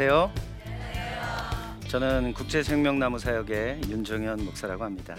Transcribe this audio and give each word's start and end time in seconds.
안녕하세요. 0.00 0.32
저는 1.88 2.32
국제생명나무 2.32 3.18
사역의 3.18 3.82
윤정현 3.90 4.46
목사라고 4.46 4.84
합니다. 4.84 5.14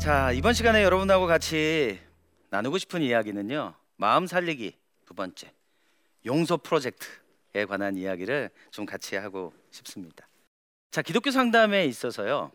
자, 0.00 0.32
이번 0.32 0.54
시간에 0.54 0.82
여러분하고 0.82 1.26
같이 1.26 2.00
나누고 2.48 2.78
싶은 2.78 3.02
이야기는요. 3.02 3.74
마음 3.96 4.26
살리기 4.26 4.74
두 5.04 5.12
번째. 5.12 5.52
용서 6.24 6.56
프로젝트에 6.56 7.66
관한 7.68 7.98
이야기를 7.98 8.48
좀 8.70 8.86
같이 8.86 9.16
하고 9.16 9.52
싶습니다. 9.70 10.26
자, 10.90 11.02
기독교 11.02 11.30
상담에 11.30 11.84
있어서요. 11.84 12.50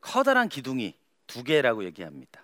커다란 0.00 0.48
기둥이 0.48 0.94
두 1.26 1.44
개라고 1.44 1.84
얘기합니다. 1.84 2.42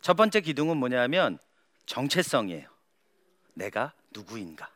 첫 0.00 0.14
번째 0.14 0.40
기둥은 0.42 0.76
뭐냐면 0.76 1.38
정체성이에요. 1.86 2.68
내가 3.54 3.92
누구인가? 4.12 4.70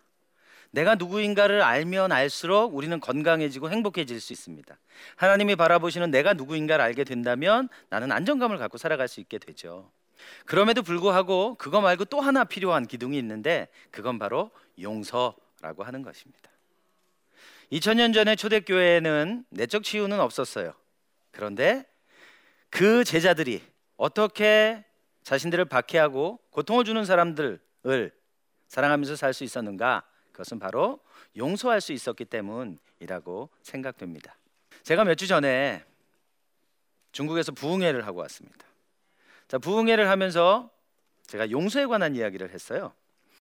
내가 0.70 0.94
누구인가를 0.94 1.62
알면 1.62 2.12
알수록 2.12 2.74
우리는 2.74 2.98
건강해지고 3.00 3.70
행복해질 3.70 4.20
수 4.20 4.32
있습니다. 4.32 4.78
하나님이 5.16 5.56
바라보시는 5.56 6.10
내가 6.10 6.34
누구인가를 6.34 6.84
알게 6.84 7.04
된다면 7.04 7.68
나는 7.88 8.12
안정감을 8.12 8.58
갖고 8.58 8.78
살아갈 8.78 9.08
수 9.08 9.20
있게 9.20 9.38
되죠. 9.38 9.90
그럼에도 10.44 10.82
불구하고 10.82 11.54
그거 11.56 11.80
말고 11.80 12.06
또 12.06 12.20
하나 12.20 12.44
필요한 12.44 12.86
기둥이 12.86 13.18
있는데 13.18 13.68
그건 13.90 14.18
바로 14.18 14.50
용서라고 14.80 15.84
하는 15.84 16.02
것입니다. 16.02 16.50
2000년 17.72 18.14
전에 18.14 18.36
초대교회에는 18.36 19.44
내적 19.50 19.82
치유는 19.82 20.20
없었어요. 20.20 20.72
그런데 21.32 21.84
그 22.70 23.04
제자들이 23.04 23.62
어떻게 23.96 24.84
자신들을 25.22 25.64
박해하고 25.64 26.38
고통을 26.50 26.84
주는 26.84 27.04
사람들을 27.04 27.60
사랑하면서 28.68 29.16
살 29.16 29.32
수 29.32 29.44
있었는가? 29.44 30.04
그것은 30.36 30.58
바로 30.58 31.00
용서할 31.34 31.80
수 31.80 31.94
있었기 31.94 32.26
때문이라고 32.26 33.48
생각됩니다. 33.62 34.36
제가 34.82 35.04
몇 35.04 35.14
주 35.14 35.26
전에 35.26 35.82
중국에서 37.12 37.52
부흥회를 37.52 38.06
하고 38.06 38.20
왔습니다. 38.20 38.66
자, 39.48 39.56
부흥회를 39.56 40.10
하면서 40.10 40.70
제가 41.26 41.50
용서에 41.50 41.86
관한 41.86 42.14
이야기를 42.14 42.50
했어요. 42.50 42.92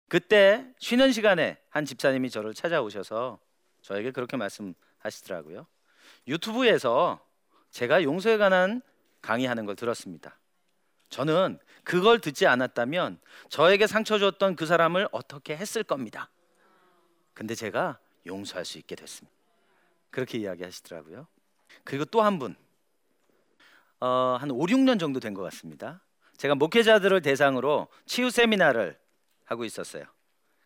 그때 0.07 0.73
쉬는 0.79 1.11
시간에 1.11 1.59
한 1.69 1.85
집사님이 1.85 2.31
저를 2.31 2.55
찾아오셔서 2.55 3.41
저에게 3.83 4.13
그렇게 4.13 4.37
말씀하시더라고요. 4.37 5.67
유튜브에서 6.29 7.19
제가 7.73 8.05
용서에 8.05 8.37
관한 8.37 8.83
강의하는 9.21 9.67
걸 9.67 9.75
들었습니다. 9.75 10.39
저는 11.11 11.59
그걸 11.83 12.21
듣지 12.21 12.47
않았다면 12.47 13.19
저에게 13.49 13.89
상처 13.89 14.21
줬던 14.21 14.55
그 14.55 14.65
사람을 14.65 15.09
어떻게 15.11 15.57
했을 15.57 15.83
겁니다. 15.83 16.31
근데 17.39 17.55
제가 17.55 18.01
용서할 18.27 18.65
수 18.65 18.79
있게 18.79 18.97
됐습니다. 18.97 19.33
그렇게 20.11 20.39
이야기하시더라고요. 20.39 21.29
그리고 21.85 22.05
또 22.05 22.21
한 22.21 22.41
분, 22.41 22.57
어, 24.01 24.37
한 24.41 24.51
5, 24.51 24.67
6년 24.67 24.99
정도 24.99 25.21
된 25.21 25.35
것 25.35 25.43
같습니다. 25.45 26.01
제가 26.37 26.57
목회자들을 26.57 27.23
대상으로 27.23 27.87
치유 28.07 28.31
세미나를 28.31 28.99
하고 29.45 29.65
있었어요. 29.65 30.05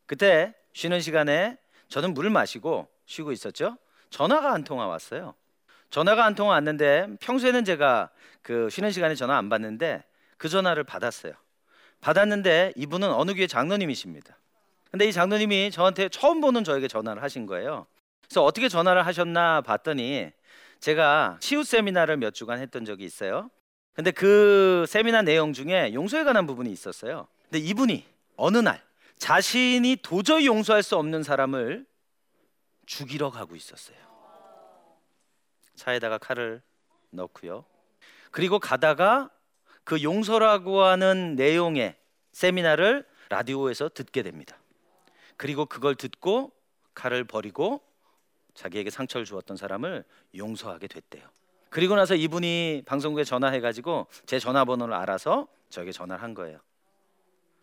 그때 0.06 0.54
쉬는 0.72 1.02
시간에 1.02 1.58
저는 1.88 2.14
물을 2.14 2.30
마시고 2.30 2.88
쉬고 3.04 3.32
있었죠. 3.32 3.76
전화가 4.08 4.54
한 4.54 4.64
통화 4.64 4.86
왔어요. 4.86 5.34
전화가 5.90 6.24
한 6.24 6.34
통화 6.34 6.54
왔는데 6.54 7.18
평소에는 7.20 7.66
제가 7.66 8.08
그 8.40 8.70
쉬는 8.70 8.92
시간에 8.92 9.14
전화 9.14 9.36
안 9.36 9.50
받는데 9.50 10.04
그 10.38 10.48
전화를 10.48 10.84
받았어요. 10.84 11.34
받았는데 12.00 12.72
이분은 12.76 13.12
어느 13.12 13.34
교회 13.34 13.46
장로님이십니다. 13.46 14.38
근데 14.92 15.06
이 15.08 15.12
장로님이 15.12 15.70
저한테 15.70 16.10
처음 16.10 16.42
보는 16.42 16.64
저에게 16.64 16.86
전화를 16.86 17.22
하신 17.22 17.46
거예요. 17.46 17.86
그래서 18.28 18.44
어떻게 18.44 18.68
전화를 18.68 19.06
하셨나 19.06 19.62
봤더니 19.62 20.30
제가 20.80 21.38
치유 21.40 21.64
세미나를 21.64 22.18
몇 22.18 22.34
주간 22.34 22.60
했던 22.60 22.84
적이 22.84 23.06
있어요. 23.06 23.50
근데 23.94 24.10
그 24.10 24.84
세미나 24.86 25.22
내용 25.22 25.54
중에 25.54 25.94
용서에 25.94 26.24
관한 26.24 26.46
부분이 26.46 26.70
있었어요. 26.70 27.26
근데 27.44 27.58
이분이 27.58 28.04
어느 28.36 28.58
날 28.58 28.82
자신이 29.16 29.96
도저히 30.02 30.46
용서할 30.46 30.82
수 30.82 30.96
없는 30.96 31.22
사람을 31.22 31.86
죽이러 32.84 33.30
가고 33.30 33.56
있었어요. 33.56 33.96
차에다가 35.74 36.18
칼을 36.18 36.60
넣고요. 37.10 37.64
그리고 38.30 38.58
가다가 38.58 39.30
그 39.84 40.02
용서라고 40.02 40.82
하는 40.82 41.34
내용의 41.34 41.96
세미나를 42.32 43.06
라디오에서 43.30 43.88
듣게 43.88 44.22
됩니다. 44.22 44.58
그리고 45.42 45.66
그걸 45.66 45.96
듣고 45.96 46.52
칼을 46.94 47.24
버리고 47.24 47.80
자기에게 48.54 48.90
상처를 48.90 49.24
주었던 49.24 49.56
사람을 49.56 50.04
용서하게 50.36 50.86
됐대요. 50.86 51.28
그리고 51.68 51.96
나서 51.96 52.14
이분이 52.14 52.84
방송국에 52.86 53.24
전화해 53.24 53.58
가지고 53.58 54.06
제 54.24 54.38
전화번호를 54.38 54.94
알아서 54.94 55.48
저에게 55.68 55.90
전화를 55.90 56.22
한 56.22 56.34
거예요. 56.34 56.60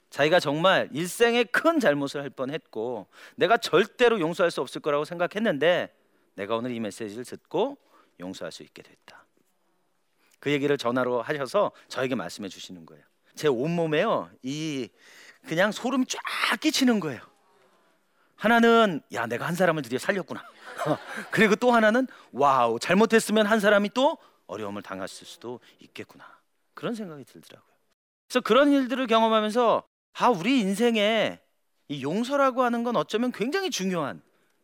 자기가 0.10 0.42
정말 0.42 0.90
일생에 0.92 1.46
큰 1.46 1.80
잘못을 1.80 2.22
할 2.22 2.30
뻔했고 2.30 3.08
내가 3.38 3.56
절대로 3.56 4.20
용서할 4.20 4.52
수 4.52 4.60
없을 4.60 4.82
거라고 4.82 5.06
생각했는데 5.06 5.96
내가 6.36 6.58
오늘 6.58 6.72
이 6.72 6.82
메시지를 6.82 7.24
듣고 7.24 7.78
용서할 8.20 8.52
수 8.52 8.62
있게 8.62 8.82
됐다. 8.82 9.26
그 10.42 10.52
얘기를 10.52 10.78
전화로 10.78 11.22
하셔서 11.22 11.72
저에게 11.88 12.16
말씀해 12.16 12.50
주시는 12.50 12.86
거예요. 12.86 13.06
제 13.36 13.48
온몸에요. 13.48 14.30
이 14.44 14.90
그냥 15.48 15.72
소름 15.72 16.06
쫙 16.06 16.20
끼치는 16.60 17.00
거예요. 17.00 17.22
하나는 18.40 19.02
야 19.14 19.28
내가 19.28 19.46
한 19.46 19.54
사람을 19.54 19.84
드디어 19.84 20.00
살렸구나. 20.00 20.42
그리고 21.30 21.56
또 21.58 21.72
하나는 21.72 22.08
wow 22.32 22.80
잘못했으면 22.80 23.46
한 23.46 23.60
사람이 23.60 23.90
또 23.94 24.18
어려움을 24.48 24.82
당했을 24.82 25.28
수도 25.28 25.60
있겠구나. 25.80 26.26
그런 26.74 26.96
생각이 26.96 27.26
들더라고요. 27.26 27.70
그래서 28.28 28.42
그런 28.42 28.72
일들을 28.72 29.06
경험하면서 29.08 29.84
아 30.14 30.30
우리 30.30 30.62
인생에 30.62 31.40
이 31.90 32.02
용서라고 32.02 32.64
하는 32.64 32.84
건 32.84 32.96
어쩌면 32.96 33.32
굉장히 33.34 33.70
중요한 33.70 34.22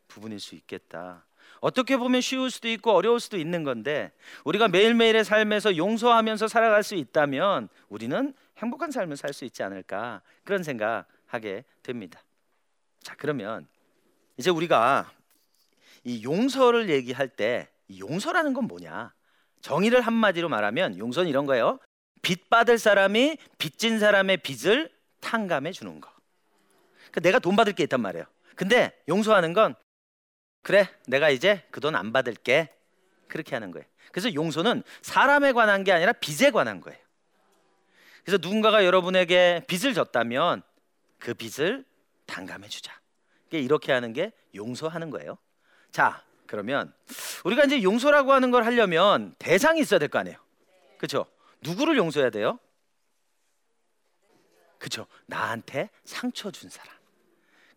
부분일 0.08 0.40
수 0.40 0.56
있겠다. 0.56 1.26
어떻게 1.60 1.98
보면 1.98 2.22
쉬울 2.22 2.52
수도 2.52 2.70
있고 2.70 2.92
어려울 2.92 3.20
수도 3.20 3.38
있는 3.38 3.64
건데 3.64 4.12
우리가 4.46 4.70
매일매일의 4.70 5.26
삶에서 5.26 5.76
용서하면서 5.76 6.48
살아갈 6.48 6.84
수 6.84 6.96
있다면 6.96 7.68
우리는 7.90 8.34
행복한 8.58 8.92
삶을 8.92 9.18
살 9.18 9.34
수 9.34 9.44
있지 9.44 9.64
않을까 9.64 10.22
그런 10.46 10.64
생각하게 10.64 11.66
됩니다. 11.84 12.22
자, 13.06 13.14
그러면 13.20 13.68
이제 14.36 14.50
우리가 14.50 15.12
이 16.04 16.24
용서를 16.24 16.90
얘기할 16.90 17.30
때 17.30 17.70
용서라는 18.00 18.54
건 18.54 18.64
뭐냐? 18.66 19.14
정의를 19.62 20.02
한마디로 20.02 20.50
말하면 20.50 20.98
용서는 20.98 21.30
이런 21.30 21.46
거예요. 21.46 21.78
빚 22.24 22.50
받을 22.50 22.80
사람이 22.80 23.38
빚진 23.60 24.00
사람의 24.00 24.38
빚을 24.38 24.92
탕감해 25.22 25.72
주는 25.72 26.02
거. 26.02 26.10
그러니까 27.12 27.20
내가 27.22 27.38
돈 27.38 27.56
받을 27.56 27.74
게 27.74 27.84
있단 27.84 28.02
말이에요. 28.02 28.26
근데 28.56 29.00
용서하는 29.08 29.54
건 29.54 29.76
그래, 30.64 30.90
내가 31.06 31.30
이제 31.30 31.64
그 31.70 31.80
돈 31.82 31.94
안 31.96 32.12
받을게. 32.12 32.74
그렇게 33.28 33.56
하는 33.56 33.70
거예요. 33.70 33.86
그래서 34.12 34.34
용서는 34.34 34.82
사람에 35.04 35.52
관한 35.52 35.84
게 35.84 35.92
아니라 35.92 36.12
빚에 36.14 36.50
관한 36.50 36.82
거예요. 36.82 37.00
그래서 38.24 38.40
누군가가 38.42 38.84
여러분에게 38.84 39.64
빚을 39.68 39.94
졌다면 39.94 40.64
그 41.20 41.36
빚을 41.36 41.86
탕감해 42.26 42.68
주자. 42.68 42.94
이렇게 43.52 43.94
하는 43.94 44.12
게 44.12 44.32
용서하는 44.54 45.10
거예요. 45.12 45.38
자, 45.92 46.24
그러면 46.48 46.94
우리가 47.46 47.64
이제 47.64 47.82
용서라고 47.84 48.34
하는 48.34 48.52
걸 48.52 48.66
하려면 48.66 49.34
대상이 49.40 49.80
있어야 49.80 50.00
될 50.00 50.10
거 50.10 50.20
아니에요. 50.20 50.38
그렇죠? 50.98 51.26
누구를 51.62 51.98
용서해야 51.98 52.30
돼요? 52.32 52.60
그렇죠. 54.78 55.08
나한테 55.26 55.90
상처 56.04 56.52
준 56.52 56.70
사람. 56.70 56.94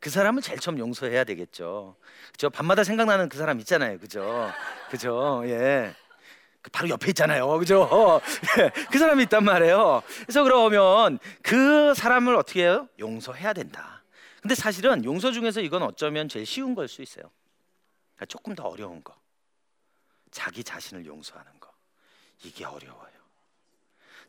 그 0.01 0.11
사람은 0.11 0.43
제일 0.43 0.59
처음 0.59 0.79
용서해야 0.79 1.25
되겠죠. 1.25 1.97
그죠? 2.33 2.51
밤마다 2.51 2.85
생각나는 2.85 3.29
그 3.29 3.39
사람 3.39 3.59
있잖아요. 3.61 3.99
그죠? 3.99 4.51
그죠? 4.91 5.43
예. 5.47 5.95
그 6.61 6.71
바로 6.71 6.89
옆에 6.89 7.09
있잖아요. 7.09 7.49
그죠? 7.59 8.21
예. 8.59 8.71
그 8.91 8.99
사람이 8.99 9.23
있단 9.25 9.45
말이에요. 9.45 10.03
그래서 10.23 10.43
그러면 10.43 11.19
그 11.43 11.95
사람을 11.95 12.35
어떻게 12.37 12.63
해요? 12.63 12.89
용서해야 12.99 13.53
된다. 13.53 13.98
근데 14.49 14.63
사실은 14.63 15.05
용서 15.05 15.31
중에서 15.31 15.61
이건 15.61 15.83
어쩌면 15.83 16.27
제일 16.27 16.47
쉬운 16.47 16.75
걸 16.75 16.89
수 16.89 17.03
있어요. 17.03 17.31
그러니까 18.15 18.25
조금 18.25 18.55
더 18.55 18.63
어려운 18.63 19.05
거. 19.05 19.15
자기 20.31 20.65
자신을 20.65 21.05
용서하는 21.05 21.61
거. 21.61 21.71
이게 22.43 22.65
어려워요. 22.65 23.13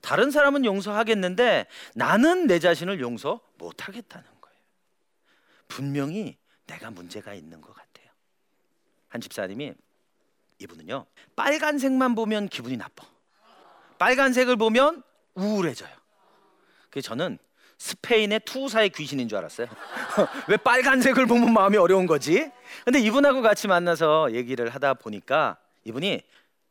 다른 0.02 0.30
사람은 0.30 0.66
용서하겠는데 0.66 1.68
나는 1.96 2.48
내 2.48 2.60
자신을 2.60 3.00
용서 3.00 3.40
못 3.58 3.88
하겠다는 3.88 4.26
거예요. 4.42 4.60
분명히 5.70 6.38
내가 6.68 6.92
문제가 6.92 7.34
있는 7.34 7.62
것 7.62 7.74
같아요. 7.74 8.10
한 9.08 9.22
집사님이 9.22 9.74
이분은요 10.58 11.06
빨간색만 11.38 12.16
보면 12.16 12.50
기분이 12.50 12.76
나빠. 12.76 13.08
빨간색을 14.00 14.58
보면 14.58 15.02
우울해져요. 15.36 15.96
그 16.90 17.02
저는 17.02 17.40
스페인의 17.80 18.42
투사의 18.42 18.90
귀신인 18.90 19.30
줄 19.30 19.38
알았어요. 19.38 19.68
왜 20.50 20.58
빨간색을 20.58 21.26
보면 21.26 21.54
마음이 21.54 21.78
어려운 21.78 22.06
거지? 22.06 22.52
근데 22.84 23.00
이분하고 23.00 23.42
같이 23.42 23.68
만나서 23.68 24.34
얘기를 24.34 24.70
하다 24.70 24.96
보니까 24.96 25.58
이분이 25.86 26.22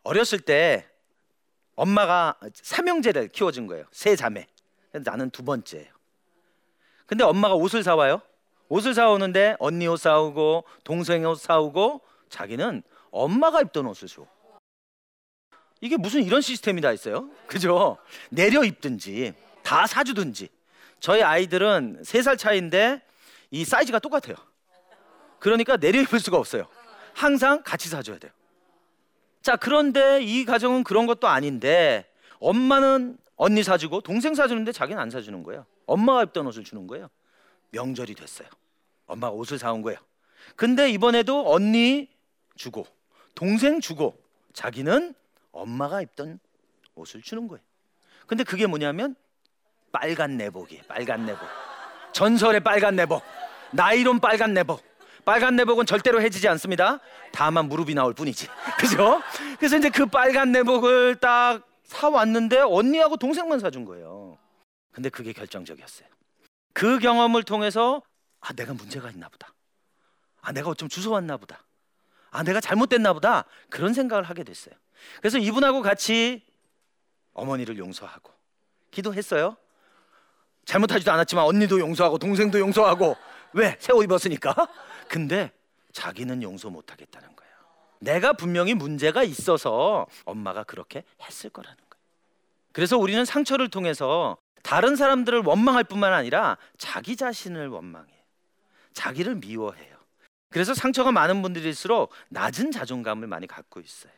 어렸을 0.04 0.38
때 0.38 0.86
엄마가 1.76 2.36
삼형제를 2.52 3.28
키워준 3.28 3.66
거예요. 3.66 3.86
세 3.90 4.16
자매. 4.16 4.46
나는 4.92 5.30
두 5.30 5.42
번째예요. 5.44 5.86
근데 7.06 7.24
엄마가 7.24 7.54
옷을 7.54 7.82
사와요. 7.82 8.20
옷을 8.68 8.92
사오는데 8.92 9.56
언니 9.60 9.86
옷 9.86 9.96
사오고 9.96 10.64
동생 10.84 11.24
옷 11.24 11.40
사오고 11.40 12.02
자기는 12.28 12.82
엄마가 13.10 13.62
입던 13.62 13.86
옷을 13.86 14.08
줘. 14.08 14.26
이게 15.80 15.96
무슨 15.96 16.22
이런 16.22 16.42
시스템이 16.42 16.82
다 16.82 16.92
있어요? 16.92 17.30
그죠? 17.46 17.96
내려 18.28 18.62
입든지 18.62 19.32
다 19.62 19.86
사주든지. 19.86 20.50
저희 21.00 21.22
아이들은 21.22 22.02
세 22.04 22.22
살 22.22 22.36
차이인데 22.36 23.02
이 23.50 23.64
사이즈가 23.64 23.98
똑같아요. 23.98 24.36
그러니까 25.38 25.76
내려 25.76 26.00
입을 26.00 26.18
수가 26.20 26.36
없어요. 26.38 26.66
항상 27.14 27.62
같이 27.62 27.88
사줘야 27.88 28.18
돼요. 28.18 28.32
자, 29.42 29.56
그런데 29.56 30.20
이 30.22 30.44
가정은 30.44 30.84
그런 30.84 31.06
것도 31.06 31.28
아닌데 31.28 32.10
엄마는 32.40 33.16
언니 33.36 33.62
사주고 33.62 34.00
동생 34.00 34.34
사주는데 34.34 34.72
자기는 34.72 35.00
안 35.00 35.10
사주는 35.10 35.42
거예요. 35.44 35.64
엄마가 35.86 36.24
입던 36.24 36.46
옷을 36.46 36.64
주는 36.64 36.86
거예요. 36.86 37.08
명절이 37.70 38.14
됐어요. 38.14 38.48
엄마가 39.06 39.32
옷을 39.32 39.58
사온 39.58 39.82
거예요. 39.82 39.98
근데 40.56 40.90
이번에도 40.90 41.50
언니 41.50 42.08
주고 42.56 42.86
동생 43.34 43.80
주고 43.80 44.20
자기는 44.52 45.14
엄마가 45.52 46.02
입던 46.02 46.40
옷을 46.96 47.22
주는 47.22 47.46
거예요. 47.48 47.62
근데 48.26 48.42
그게 48.44 48.66
뭐냐면 48.66 49.14
빨간 49.92 50.36
내복이에요. 50.36 50.82
빨간 50.88 51.26
내복. 51.26 51.46
전설의 52.12 52.60
빨간 52.60 52.96
내복. 52.96 53.22
나이론 53.72 54.20
빨간 54.20 54.54
내복. 54.54 54.82
빨간 55.24 55.56
내복은 55.56 55.84
절대로 55.86 56.22
해지지 56.22 56.48
않습니다. 56.48 57.00
다만 57.32 57.66
무릎이 57.68 57.94
나올 57.94 58.14
뿐이지. 58.14 58.48
그죠? 58.78 59.20
그래서 59.58 59.76
이제 59.76 59.90
그 59.90 60.06
빨간 60.06 60.52
내복을 60.52 61.16
딱 61.16 61.62
사왔는데 61.84 62.60
언니하고 62.60 63.16
동생만 63.16 63.60
사준 63.60 63.84
거예요. 63.84 64.38
근데 64.92 65.10
그게 65.10 65.32
결정적이었어요. 65.32 66.08
그 66.72 66.98
경험을 66.98 67.42
통해서 67.42 68.02
아 68.40 68.52
내가 68.52 68.72
문제가 68.72 69.10
있나 69.10 69.28
보다. 69.28 69.52
아 70.40 70.52
내가 70.52 70.72
좀 70.74 70.88
주워왔나 70.88 71.36
보다. 71.36 71.62
아 72.30 72.42
내가 72.42 72.60
잘못됐나 72.60 73.12
보다. 73.12 73.44
그런 73.68 73.92
생각을 73.92 74.24
하게 74.24 74.44
됐어요. 74.44 74.74
그래서 75.18 75.38
이분하고 75.38 75.82
같이 75.82 76.44
어머니를 77.32 77.78
용서하고 77.78 78.32
기도했어요. 78.90 79.56
잘못하지도 80.68 81.10
않았지만 81.10 81.46
언니도 81.46 81.80
용서하고 81.80 82.18
동생도 82.18 82.60
용서하고 82.60 83.16
왜? 83.54 83.74
새 83.80 83.94
옷 83.94 84.04
입었으니까. 84.04 84.54
근데 85.08 85.50
자기는 85.92 86.42
용서 86.42 86.68
못 86.68 86.92
하겠다는 86.92 87.34
거예요. 87.34 87.52
내가 88.00 88.34
분명히 88.34 88.74
문제가 88.74 89.22
있어서 89.22 90.06
엄마가 90.26 90.64
그렇게 90.64 91.04
했을 91.22 91.48
거라는 91.48 91.76
거예요. 91.78 92.04
그래서 92.72 92.98
우리는 92.98 93.24
상처를 93.24 93.70
통해서 93.70 94.36
다른 94.62 94.94
사람들을 94.94 95.40
원망할 95.40 95.84
뿐만 95.84 96.12
아니라 96.12 96.58
자기 96.76 97.16
자신을 97.16 97.68
원망해요. 97.68 98.18
자기를 98.92 99.36
미워해요. 99.36 99.96
그래서 100.50 100.74
상처가 100.74 101.12
많은 101.12 101.40
분들일수록 101.40 102.12
낮은 102.28 102.72
자존감을 102.72 103.26
많이 103.26 103.46
갖고 103.46 103.80
있어요. 103.80 104.12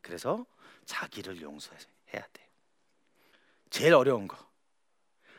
그래서 0.00 0.46
자기를 0.86 1.42
용서해야 1.42 1.84
돼요. 2.12 2.46
제일 3.68 3.92
어려운 3.92 4.26
거. 4.26 4.45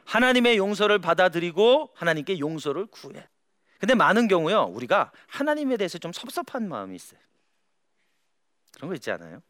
하나님의 0.07 0.57
용서를 0.57 0.99
받아들이고 0.99 1.91
하나님께 1.93 2.39
용서를 2.39 2.85
구해. 2.87 3.27
근데 3.79 3.93
많은 3.93 4.27
경우요 4.27 4.63
우리가 4.73 5.11
하나님에 5.27 5.77
대해서 5.77 5.97
좀 5.97 6.11
섭섭한 6.11 6.67
마음이 6.67 6.95
있어요. 6.95 7.19
그런 8.75 8.89
거 8.89 8.95
있지 8.95 9.11
않아요? 9.11 9.41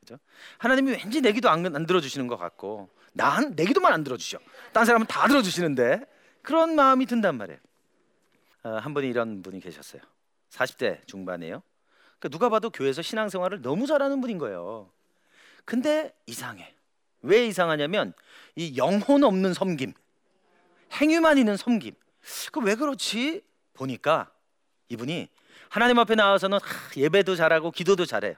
그죠? 0.00 0.18
하나님이 0.58 0.92
왠지 0.92 1.20
내 1.20 1.32
기도 1.32 1.48
안, 1.50 1.64
안 1.74 1.86
들어주시는 1.86 2.26
것 2.26 2.36
같고 2.36 2.88
난 3.12 3.54
내 3.54 3.64
기도만 3.64 3.92
안 3.92 4.02
들어주셔. 4.02 4.38
딴 4.72 4.84
사람은 4.84 5.06
다 5.06 5.28
들어주시는데 5.28 6.00
그런 6.42 6.74
마음이 6.74 7.06
든단 7.06 7.36
말이에요. 7.36 7.58
어, 8.64 8.70
한 8.76 8.94
분이 8.94 9.08
이런 9.08 9.42
분이 9.42 9.60
계셨어요. 9.60 10.00
40대 10.50 11.06
중반이에요. 11.06 11.62
그러니까 12.18 12.28
누가 12.30 12.48
봐도 12.48 12.70
교회에서 12.70 13.02
신앙생활을 13.02 13.60
너무 13.62 13.86
잘하는 13.86 14.20
분인 14.20 14.38
거예요. 14.38 14.90
근데 15.64 16.14
이상해. 16.26 16.74
왜 17.22 17.46
이상하냐면 17.46 18.12
이 18.56 18.76
영혼 18.76 19.24
없는 19.24 19.54
섬김, 19.54 19.92
행위만 20.92 21.38
있는 21.38 21.56
섬김. 21.56 21.94
그 22.52 22.60
왜 22.60 22.74
그렇지? 22.74 23.42
보니까 23.74 24.30
이분이 24.88 25.28
하나님 25.68 25.98
앞에 25.98 26.14
나와서는 26.14 26.58
예배도 26.96 27.36
잘하고 27.36 27.70
기도도 27.70 28.04
잘해요. 28.06 28.34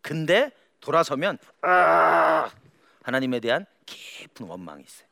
근데 0.00 0.50
돌아서면 0.80 1.38
아, 1.62 2.50
하나님에 3.02 3.40
대한 3.40 3.66
깊은 3.86 4.46
원망이 4.46 4.82
있어요. 4.82 5.08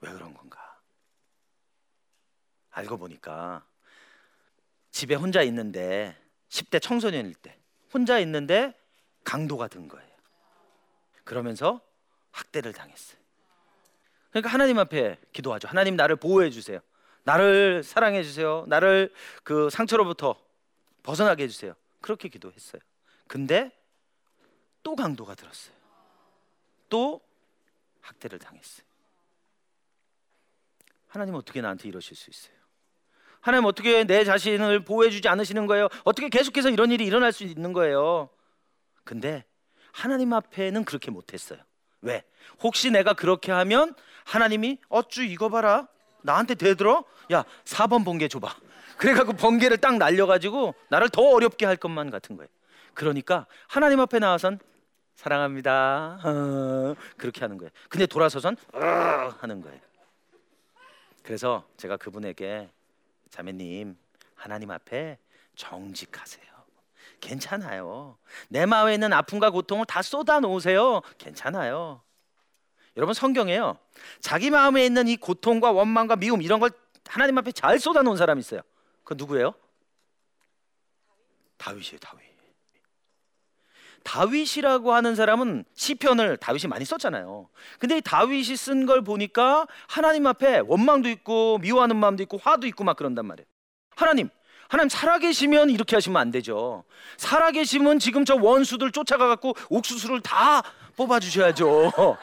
왜 0.00 0.12
그런 0.12 0.34
건가? 0.34 0.60
알고 2.70 2.96
보니까 2.98 3.64
집에 4.90 5.14
혼자 5.14 5.42
있는데 5.42 6.16
10대 6.48 6.82
청소년일 6.82 7.34
때 7.34 7.56
혼자 7.92 8.18
있는데 8.18 8.74
강도가 9.22 9.68
든 9.68 9.88
거예요. 9.88 10.13
그러면서 11.24 11.80
학대를 12.30 12.72
당했어요. 12.72 13.18
그러니까 14.30 14.50
하나님 14.50 14.78
앞에 14.78 15.18
기도하죠. 15.32 15.68
하나님 15.68 15.96
나를 15.96 16.16
보호해 16.16 16.50
주세요. 16.50 16.80
나를 17.22 17.82
사랑해 17.82 18.22
주세요. 18.22 18.64
나를 18.68 19.12
그 19.42 19.70
상처로부터 19.70 20.36
벗어나게 21.02 21.44
해 21.44 21.48
주세요. 21.48 21.74
그렇게 22.00 22.28
기도했어요. 22.28 22.82
근데 23.26 23.70
또 24.82 24.94
강도가 24.94 25.34
들었어요. 25.34 25.74
또 26.88 27.20
학대를 28.00 28.38
당했어요. 28.38 28.84
하나님 31.08 31.34
어떻게 31.34 31.60
나한테 31.60 31.88
이러실 31.88 32.16
수 32.16 32.28
있어요? 32.28 32.54
하나님 33.40 33.66
어떻게 33.66 34.04
내 34.04 34.24
자신을 34.24 34.84
보호해 34.84 35.10
주지 35.10 35.28
않으시는 35.28 35.66
거예요? 35.66 35.88
어떻게 36.04 36.28
계속해서 36.28 36.70
이런 36.70 36.90
일이 36.90 37.06
일어날 37.06 37.32
수 37.32 37.44
있는 37.44 37.72
거예요? 37.72 38.28
근데 39.04 39.44
하나님 39.94 40.32
앞에는 40.32 40.84
그렇게 40.84 41.12
못했어요. 41.12 41.60
왜? 42.02 42.24
혹시 42.60 42.90
내가 42.90 43.12
그렇게 43.14 43.52
하면 43.52 43.94
하나님이 44.24 44.78
어쭈 44.88 45.22
이거 45.22 45.48
봐라 45.48 45.86
나한테 46.22 46.56
대들어? 46.56 47.04
야 47.32 47.44
4번 47.64 48.04
번개 48.04 48.26
줘봐. 48.26 48.54
그래갖고 48.98 49.34
번개를 49.34 49.78
딱 49.78 49.96
날려가지고 49.96 50.74
나를 50.88 51.10
더 51.10 51.22
어렵게 51.22 51.64
할 51.64 51.76
것만 51.76 52.10
같은 52.10 52.36
거예요. 52.36 52.48
그러니까 52.92 53.46
하나님 53.68 54.00
앞에 54.00 54.18
나와선 54.18 54.58
사랑합니다. 55.14 56.18
어, 56.24 56.94
그렇게 57.16 57.40
하는 57.42 57.56
거예요. 57.56 57.70
근데 57.88 58.06
돌아서선 58.06 58.56
어, 58.72 58.78
하는 59.38 59.62
거예요. 59.62 59.78
그래서 61.22 61.64
제가 61.76 61.96
그분에게 61.98 62.68
자매님 63.30 63.96
하나님 64.34 64.72
앞에 64.72 65.18
정직하세요. 65.54 66.53
괜찮아요. 67.24 68.18
내 68.48 68.66
마음에 68.66 68.94
있는 68.94 69.12
아픔과 69.12 69.50
고통을 69.50 69.86
다 69.86 70.02
쏟아 70.02 70.40
놓으세요. 70.40 71.00
괜찮아요. 71.18 72.02
여러분 72.96 73.14
성경에요. 73.14 73.78
자기 74.20 74.50
마음에 74.50 74.84
있는 74.84 75.08
이 75.08 75.16
고통과 75.16 75.72
원망과 75.72 76.16
미움 76.16 76.42
이런 76.42 76.60
걸 76.60 76.70
하나님 77.06 77.38
앞에 77.38 77.52
잘 77.52 77.78
쏟아 77.78 78.02
놓은 78.02 78.16
사람이 78.16 78.40
있어요. 78.40 78.60
그 79.02 79.14
누구예요? 79.16 79.54
다윗이에요, 81.56 81.98
다윗. 82.00 82.24
다윗이라고 84.04 84.92
하는 84.92 85.14
사람은 85.14 85.64
시편을 85.72 86.36
다윗이 86.36 86.68
많이 86.68 86.84
썼잖아요. 86.84 87.48
근데 87.78 87.96
이 87.96 88.00
다윗이 88.02 88.54
쓴 88.54 88.84
걸 88.84 89.02
보니까 89.02 89.66
하나님 89.88 90.26
앞에 90.26 90.58
원망도 90.58 91.08
있고 91.08 91.56
미워하는 91.58 91.96
마음도 91.96 92.22
있고 92.22 92.36
화도 92.36 92.66
있고 92.66 92.84
막 92.84 92.96
그런단 92.96 93.24
말이에요. 93.24 93.46
하나님, 93.96 94.28
하나님 94.68 94.88
살아계시면 94.88 95.70
이렇게 95.70 95.96
하시면 95.96 96.20
안 96.20 96.30
되죠. 96.30 96.84
살아계시면 97.16 97.98
지금 97.98 98.24
저 98.24 98.34
원수들 98.36 98.92
쫓아가 98.92 99.28
갖고 99.28 99.54
옥수수를 99.68 100.20
다 100.20 100.62
뽑아 100.96 101.20
주셔야죠. 101.20 101.92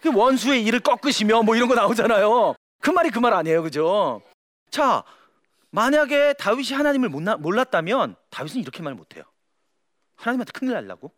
그 0.00 0.14
원수의 0.14 0.64
일을 0.64 0.80
꺾으시며 0.80 1.42
뭐 1.42 1.56
이런 1.56 1.68
거 1.68 1.74
나오잖아요. 1.74 2.54
그 2.80 2.90
말이 2.90 3.10
그 3.10 3.18
말 3.20 3.32
아니에요, 3.34 3.62
그죠? 3.62 4.22
자, 4.70 5.02
만약에 5.70 6.34
다윗이 6.34 6.72
하나님을 6.72 7.08
몰랐다면 7.08 8.14
다윗은 8.30 8.60
이렇게 8.60 8.82
말 8.82 8.94
못해요. 8.94 9.24
하나님한테 10.16 10.52
큰일 10.52 10.74
날라고. 10.74 11.12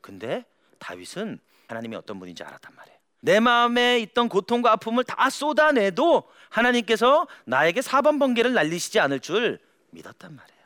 근데 0.00 0.44
다윗은 0.78 1.40
하나님이 1.68 1.96
어떤 1.96 2.18
분인지 2.18 2.42
알았단 2.44 2.72
말이에요. 2.76 2.96
내 3.22 3.40
마음에 3.40 3.98
있던 4.00 4.28
고통과 4.28 4.72
아픔을 4.72 5.02
다 5.04 5.30
쏟아내도 5.30 6.28
하나님께서 6.50 7.26
나에게 7.46 7.82
사번 7.82 8.18
번개를 8.18 8.52
날리시지 8.52 9.00
않을 9.00 9.20
줄 9.20 9.58
믿었단 9.90 10.34
말이에요. 10.34 10.56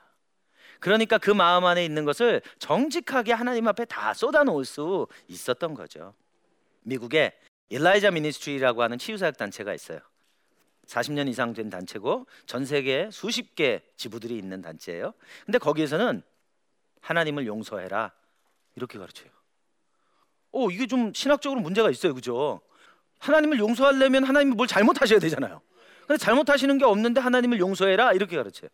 그러니까 0.80 1.18
그 1.18 1.30
마음 1.30 1.66
안에 1.66 1.84
있는 1.84 2.04
것을 2.04 2.40
정직하게 2.58 3.32
하나님 3.32 3.68
앞에 3.68 3.84
다 3.84 4.14
쏟아놓을 4.14 4.64
수 4.64 5.06
있었던 5.28 5.74
거죠. 5.74 6.14
미국에 6.82 7.38
일라이자 7.68 8.10
미니스트리라고 8.10 8.82
하는 8.82 8.98
치유사역 8.98 9.36
단체가 9.36 9.74
있어요. 9.74 10.00
40년 10.86 11.28
이상 11.28 11.52
된 11.52 11.70
단체고 11.70 12.26
전 12.46 12.64
세계 12.64 13.08
수십 13.12 13.54
개 13.54 13.82
지부들이 13.96 14.36
있는 14.36 14.60
단체예요. 14.60 15.14
근데 15.44 15.58
거기에서는 15.58 16.22
하나님을 17.00 17.46
용서해라 17.46 18.12
이렇게 18.74 18.98
가르쳐요. 18.98 19.30
어 20.52 20.68
이게 20.70 20.86
좀 20.86 21.12
신학적으로 21.14 21.60
문제가 21.60 21.90
있어요, 21.90 22.12
그죠? 22.14 22.60
하나님을 23.18 23.58
용서하려면 23.58 24.24
하나님이 24.24 24.56
뭘 24.56 24.66
잘못하셔야 24.66 25.20
되잖아요. 25.20 25.60
근데 26.06 26.18
잘못하시는 26.18 26.76
게 26.78 26.84
없는데 26.84 27.20
하나님을 27.20 27.60
용서해라 27.60 28.14
이렇게 28.14 28.36
가르쳐요. 28.36 28.68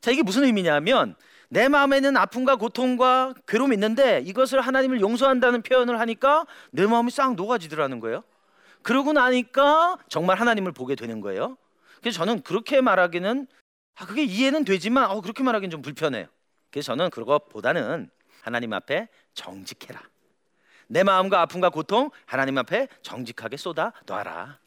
자 0.00 0.10
이게 0.10 0.22
무슨 0.22 0.44
의미냐면 0.44 1.16
내 1.48 1.68
마음에는 1.68 2.16
아픔과 2.16 2.56
고통과 2.56 3.34
괴로움이 3.46 3.74
있는데 3.76 4.20
이것을 4.24 4.60
하나님을 4.60 5.00
용서한다는 5.00 5.62
표현을 5.62 6.00
하니까 6.00 6.46
내 6.70 6.86
마음이 6.86 7.10
싹 7.10 7.34
녹아지더라는 7.34 8.00
거예요. 8.00 8.24
그러고 8.82 9.12
나니까 9.12 9.98
정말 10.08 10.38
하나님을 10.38 10.72
보게 10.72 10.94
되는 10.94 11.20
거예요. 11.20 11.56
그래서 12.00 12.18
저는 12.18 12.42
그렇게 12.42 12.80
말하기는 12.80 13.46
아 13.96 14.06
그게 14.06 14.24
이해는 14.24 14.64
되지만 14.64 15.10
어 15.10 15.20
그렇게 15.20 15.42
말하기는 15.42 15.70
좀 15.70 15.82
불편해요. 15.82 16.26
그래서 16.70 16.92
저는 16.92 17.10
그것보다는 17.10 18.10
하나님 18.42 18.72
앞에 18.72 19.08
정직해라. 19.34 20.00
내 20.88 21.02
마음과 21.02 21.40
아픔과 21.42 21.70
고통 21.70 22.10
하나님 22.26 22.58
앞에 22.58 22.88
정직하게 23.02 23.56
쏟아 23.56 23.92
놔라. 24.06 24.58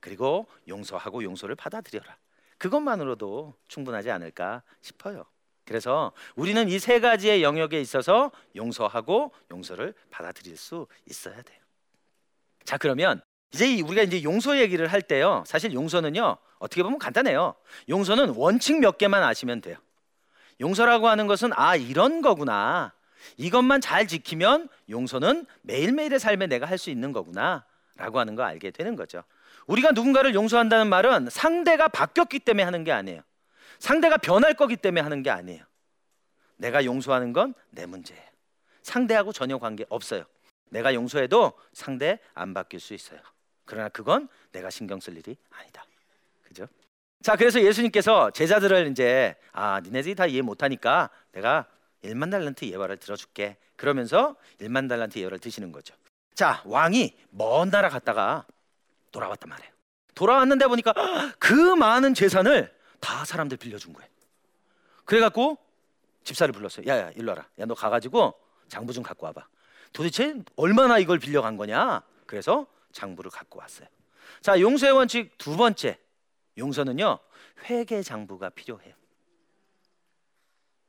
그리고 0.00 0.46
용서하고 0.68 1.22
용서를 1.22 1.56
받아들여라. 1.56 2.16
그것만으로도 2.60 3.54
충분하지 3.68 4.10
않을까 4.10 4.62
싶어요. 4.82 5.24
그래서 5.64 6.12
우리는 6.36 6.68
이 6.68 6.78
세 6.78 7.00
가지의 7.00 7.42
영역에 7.42 7.80
있어서 7.80 8.30
용서하고 8.54 9.32
용서를 9.50 9.94
받아들일 10.10 10.56
수 10.56 10.86
있어야 11.06 11.40
돼요. 11.42 11.58
자, 12.64 12.76
그러면 12.76 13.20
이제 13.52 13.80
우리가 13.80 14.02
이제 14.02 14.22
용서 14.22 14.58
얘기를 14.58 14.86
할 14.88 15.02
때요. 15.02 15.42
사실 15.46 15.72
용서는요. 15.72 16.36
어떻게 16.58 16.82
보면 16.82 16.98
간단해요. 16.98 17.54
용서는 17.88 18.34
원칙 18.36 18.78
몇 18.78 18.98
개만 18.98 19.22
아시면 19.22 19.60
돼요. 19.60 19.76
용서라고 20.60 21.08
하는 21.08 21.26
것은 21.26 21.50
아 21.54 21.74
이런 21.76 22.20
거구나. 22.20 22.92
이것만 23.38 23.80
잘 23.80 24.06
지키면 24.06 24.68
용서는 24.88 25.46
매일매일의 25.62 26.18
삶에 26.20 26.46
내가 26.46 26.66
할 26.66 26.78
수 26.78 26.90
있는 26.90 27.12
거구나. 27.12 27.64
라고 27.96 28.18
하는 28.18 28.34
거 28.34 28.42
알게 28.42 28.70
되는 28.70 28.96
거죠. 28.96 29.22
우리가 29.66 29.92
누군가를 29.92 30.34
용서한다는 30.34 30.88
말은 30.88 31.30
상대가 31.30 31.88
바뀌었기 31.88 32.40
때문에 32.40 32.62
하는 32.62 32.84
게 32.84 32.92
아니에요. 32.92 33.22
상대가 33.78 34.16
변할 34.16 34.54
거기 34.54 34.76
때문에 34.76 35.00
하는 35.00 35.22
게 35.22 35.30
아니에요. 35.30 35.64
내가 36.56 36.84
용서하는 36.84 37.32
건 37.32 37.54
내 37.70 37.86
문제예요. 37.86 38.22
상대하고 38.82 39.32
전혀 39.32 39.58
관계 39.58 39.84
없어요. 39.88 40.24
내가 40.70 40.94
용서해도 40.94 41.52
상대 41.72 42.18
안 42.34 42.54
바뀔 42.54 42.80
수 42.80 42.94
있어요. 42.94 43.20
그러나 43.64 43.88
그건 43.88 44.28
내가 44.52 44.70
신경 44.70 45.00
쓸 45.00 45.16
일이 45.16 45.36
아니다. 45.50 45.84
그죠? 46.42 46.66
자, 47.22 47.36
그래서 47.36 47.60
예수님께서 47.62 48.30
제자들을 48.30 48.88
이제 48.88 49.36
아, 49.52 49.80
니네들이 49.80 50.14
다 50.14 50.26
이해 50.26 50.42
못 50.42 50.62
하니까 50.62 51.10
내가 51.32 51.66
1만 52.02 52.30
달란트 52.30 52.64
예화를 52.64 52.96
들어줄게. 52.96 53.56
그러면서 53.76 54.36
1만 54.60 54.88
달란트 54.88 55.18
예화를 55.18 55.38
드시는 55.38 55.70
거죠. 55.72 55.94
자, 56.34 56.62
왕이 56.64 57.16
먼 57.30 57.70
나라 57.70 57.88
갔다가 57.88 58.46
돌아왔단 59.12 59.48
말이에요. 59.48 59.72
돌아왔는데 60.14 60.66
보니까 60.66 60.92
그 61.38 61.54
많은 61.54 62.14
재산을 62.14 62.74
다 63.00 63.24
사람들 63.24 63.56
빌려준 63.56 63.92
거예요. 63.92 64.08
그래갖고 65.04 65.58
집사를 66.24 66.52
불렀어요. 66.52 66.86
야야 66.86 67.10
일로 67.16 67.30
와라. 67.30 67.48
야 67.58 67.64
너 67.66 67.74
가가지고 67.74 68.34
장부 68.68 68.92
좀 68.92 69.02
갖고 69.02 69.26
와봐. 69.26 69.46
도대체 69.92 70.34
얼마나 70.56 70.98
이걸 70.98 71.18
빌려간 71.18 71.56
거냐? 71.56 72.02
그래서 72.26 72.66
장부를 72.92 73.30
갖고 73.30 73.58
왔어요. 73.58 73.88
자 74.40 74.60
용서의 74.60 74.92
원칙 74.92 75.36
두 75.38 75.56
번째 75.56 75.98
용서는요 76.58 77.18
회계 77.64 78.02
장부가 78.02 78.50
필요해요. 78.50 78.94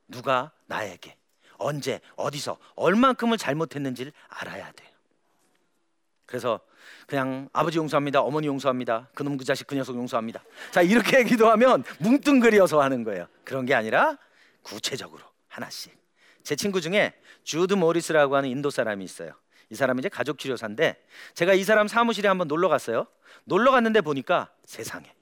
누가 0.07 0.51
나에게 0.65 1.17
언제 1.57 2.01
어디서 2.15 2.57
얼만큼을 2.75 3.37
잘못했는지를 3.37 4.11
알아야 4.27 4.71
돼요. 4.73 4.90
그래서 6.31 6.61
그냥 7.07 7.49
아버지 7.51 7.77
용서합니다, 7.77 8.21
어머니 8.21 8.47
용서합니다, 8.47 9.09
그놈 9.13 9.35
그 9.35 9.43
자식 9.43 9.67
그 9.67 9.75
녀석 9.75 9.97
용서합니다. 9.97 10.41
자 10.71 10.81
이렇게 10.81 11.25
기도하면 11.25 11.83
뭉뚱그려서 11.99 12.81
하는 12.81 13.03
거예요. 13.03 13.27
그런 13.43 13.65
게 13.65 13.75
아니라 13.75 14.17
구체적으로 14.61 15.21
하나씩. 15.49 15.93
제 16.41 16.55
친구 16.55 16.79
중에 16.79 17.13
주드 17.43 17.73
모리스라고 17.73 18.37
하는 18.37 18.47
인도 18.47 18.69
사람이 18.69 19.03
있어요. 19.03 19.33
이 19.69 19.75
사람은 19.75 19.99
이제 19.99 20.07
가족 20.09 20.39
치료사인데 20.39 21.03
제가 21.33 21.53
이 21.53 21.65
사람 21.65 21.89
사무실에 21.89 22.29
한번 22.29 22.47
놀러 22.47 22.69
갔어요. 22.69 23.07
놀러 23.43 23.71
갔는데 23.71 23.99
보니까 23.99 24.49
세상에 24.63 25.13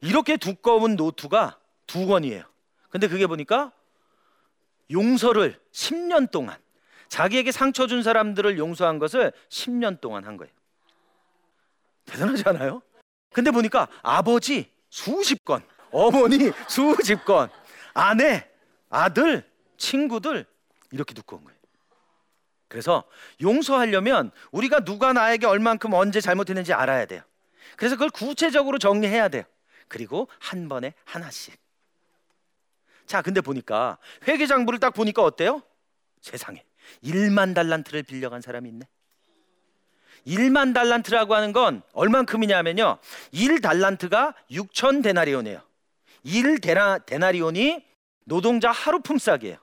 이렇게 0.00 0.36
두꺼운 0.36 0.96
노트가 0.96 1.56
두 1.86 2.06
권이에요. 2.06 2.42
근데 2.88 3.06
그게 3.06 3.28
보니까 3.28 3.72
용서를 4.90 5.60
10년 5.70 6.32
동안 6.32 6.58
자기에게 7.10 7.50
상처 7.52 7.86
준 7.86 8.02
사람들을 8.02 8.56
용서한 8.56 8.98
것을 8.98 9.32
10년 9.48 10.00
동안 10.00 10.24
한 10.24 10.36
거예요. 10.36 10.50
대단하지 12.06 12.44
않아요? 12.46 12.82
근데 13.32 13.50
보니까 13.50 13.88
아버지 14.02 14.72
수십 14.88 15.44
건, 15.44 15.62
어머니 15.90 16.52
수십 16.68 17.24
건, 17.24 17.50
아내, 17.92 18.48
아들, 18.88 19.44
친구들 19.76 20.46
이렇게 20.92 21.12
두꺼운 21.12 21.44
거예요. 21.44 21.58
그래서 22.68 23.02
용서하려면 23.42 24.30
우리가 24.52 24.84
누가 24.84 25.12
나에게 25.12 25.46
얼만큼 25.46 25.92
언제 25.92 26.20
잘못했는지 26.20 26.72
알아야 26.72 27.06
돼요. 27.06 27.22
그래서 27.76 27.96
그걸 27.96 28.10
구체적으로 28.10 28.78
정리해야 28.78 29.28
돼요. 29.28 29.42
그리고 29.88 30.28
한 30.38 30.68
번에 30.68 30.94
하나씩. 31.04 31.58
자, 33.06 33.20
근데 33.20 33.40
보니까 33.40 33.98
회계장부를 34.28 34.78
딱 34.78 34.90
보니까 34.94 35.24
어때요? 35.24 35.62
세상에 36.20 36.64
1만 37.04 37.54
달란트를 37.54 38.02
빌려간 38.02 38.40
사람이 38.40 38.68
있네. 38.68 38.86
1만 40.26 40.74
달란트라고 40.74 41.34
하는 41.34 41.52
건 41.52 41.82
얼만큼이냐면요. 41.92 42.98
1 43.32 43.60
달란트가 43.60 44.34
6천 44.50 45.02
데나리온이에요. 45.02 45.62
1 46.24 46.60
데나, 46.60 46.98
데나리온이 46.98 47.84
노동자 48.24 48.70
하루 48.70 49.00
품삯이에요. 49.00 49.56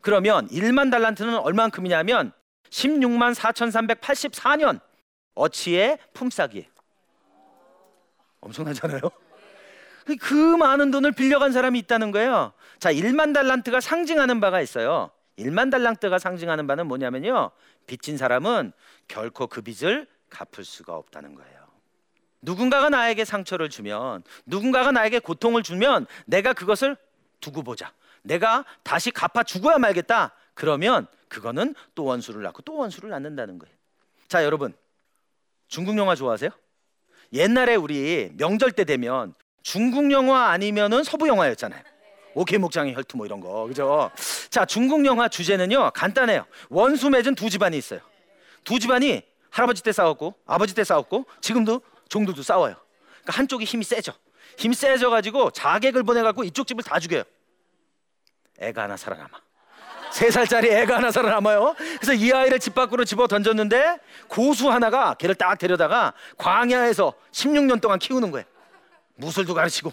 그러면 0.00 0.48
1만 0.48 0.90
달란트는 0.90 1.36
얼만큼이냐면 1.36 2.32
16만 2.70 3.34
4,384년 3.34 4.80
어치의 5.34 5.98
품삯이에요. 6.14 6.66
엄청나잖아요. 8.40 9.00
그 10.20 10.34
많은 10.34 10.90
돈을 10.92 11.12
빌려간 11.12 11.52
사람이 11.52 11.78
있다는 11.80 12.12
거예요. 12.12 12.52
자, 12.78 12.92
1만 12.92 13.34
달란트가 13.34 13.80
상징하는 13.80 14.40
바가 14.40 14.60
있어요. 14.60 15.10
1만 15.38 15.70
달란트가 15.70 16.18
상징하는 16.18 16.66
바는 16.66 16.86
뭐냐면요. 16.86 17.50
빚진 17.86 18.16
사람은 18.16 18.72
결코 19.08 19.46
그 19.46 19.62
빚을 19.62 20.06
갚을 20.30 20.64
수가 20.64 20.94
없다는 20.96 21.34
거예요. 21.34 21.66
누군가가 22.42 22.88
나에게 22.88 23.24
상처를 23.24 23.68
주면, 23.68 24.22
누군가가 24.44 24.92
나에게 24.92 25.18
고통을 25.18 25.62
주면 25.62 26.06
내가 26.26 26.52
그것을 26.52 26.96
두고 27.40 27.62
보자. 27.62 27.92
내가 28.22 28.64
다시 28.82 29.10
갚아 29.10 29.42
주고야 29.42 29.78
말겠다. 29.78 30.32
그러면 30.54 31.06
그거는 31.28 31.74
또 31.94 32.04
원수를 32.04 32.42
낳고 32.42 32.62
또 32.62 32.76
원수를 32.76 33.10
낳는다는 33.10 33.58
거예요. 33.58 33.74
자, 34.28 34.44
여러분. 34.44 34.74
중국 35.68 35.96
영화 35.98 36.14
좋아하세요? 36.14 36.50
옛날에 37.32 37.74
우리 37.74 38.30
명절 38.36 38.72
때 38.72 38.84
되면 38.84 39.34
중국 39.62 40.12
영화 40.12 40.50
아니면은 40.50 41.02
서부 41.02 41.26
영화였잖아요. 41.26 41.82
오케이 42.36 42.58
목장의 42.58 42.94
혈투 42.94 43.16
뭐 43.16 43.24
이런 43.24 43.40
거 43.40 43.66
그죠? 43.66 44.10
자 44.50 44.66
중국 44.66 45.06
영화 45.06 45.26
주제는요 45.26 45.90
간단해요. 45.92 46.44
원수 46.68 47.08
맺은 47.08 47.34
두 47.34 47.48
집안이 47.48 47.78
있어요. 47.78 48.00
두 48.62 48.78
집안이 48.78 49.22
할아버지 49.50 49.82
때 49.82 49.90
싸웠고 49.90 50.34
아버지 50.44 50.74
때 50.74 50.84
싸웠고 50.84 51.24
지금도 51.40 51.80
종들도 52.10 52.42
싸워요. 52.42 52.76
그러니까 53.22 53.38
한쪽이 53.38 53.64
힘이 53.64 53.84
세죠. 53.84 54.12
힘이 54.58 54.74
세져 54.74 55.08
가지고 55.08 55.50
자객을 55.50 56.02
보내 56.02 56.20
갖고 56.22 56.44
이쪽 56.44 56.66
집을 56.66 56.84
다 56.84 57.00
죽여요. 57.00 57.22
애가 58.58 58.82
하나 58.82 58.98
살아남아. 58.98 59.40
세 60.12 60.30
살짜리 60.30 60.68
애가 60.68 60.96
하나 60.96 61.10
살아남아요. 61.10 61.74
그래서 61.78 62.12
이 62.12 62.30
아이를 62.32 62.60
집 62.60 62.74
밖으로 62.74 63.06
집어 63.06 63.26
던졌는데 63.26 63.98
고수 64.28 64.70
하나가 64.70 65.14
걔를 65.14 65.34
딱 65.34 65.56
데려다가 65.56 66.12
광야에서 66.36 67.14
16년 67.32 67.80
동안 67.80 67.98
키우는 67.98 68.30
거예요. 68.30 68.44
무술도 69.14 69.54
가르치고 69.54 69.90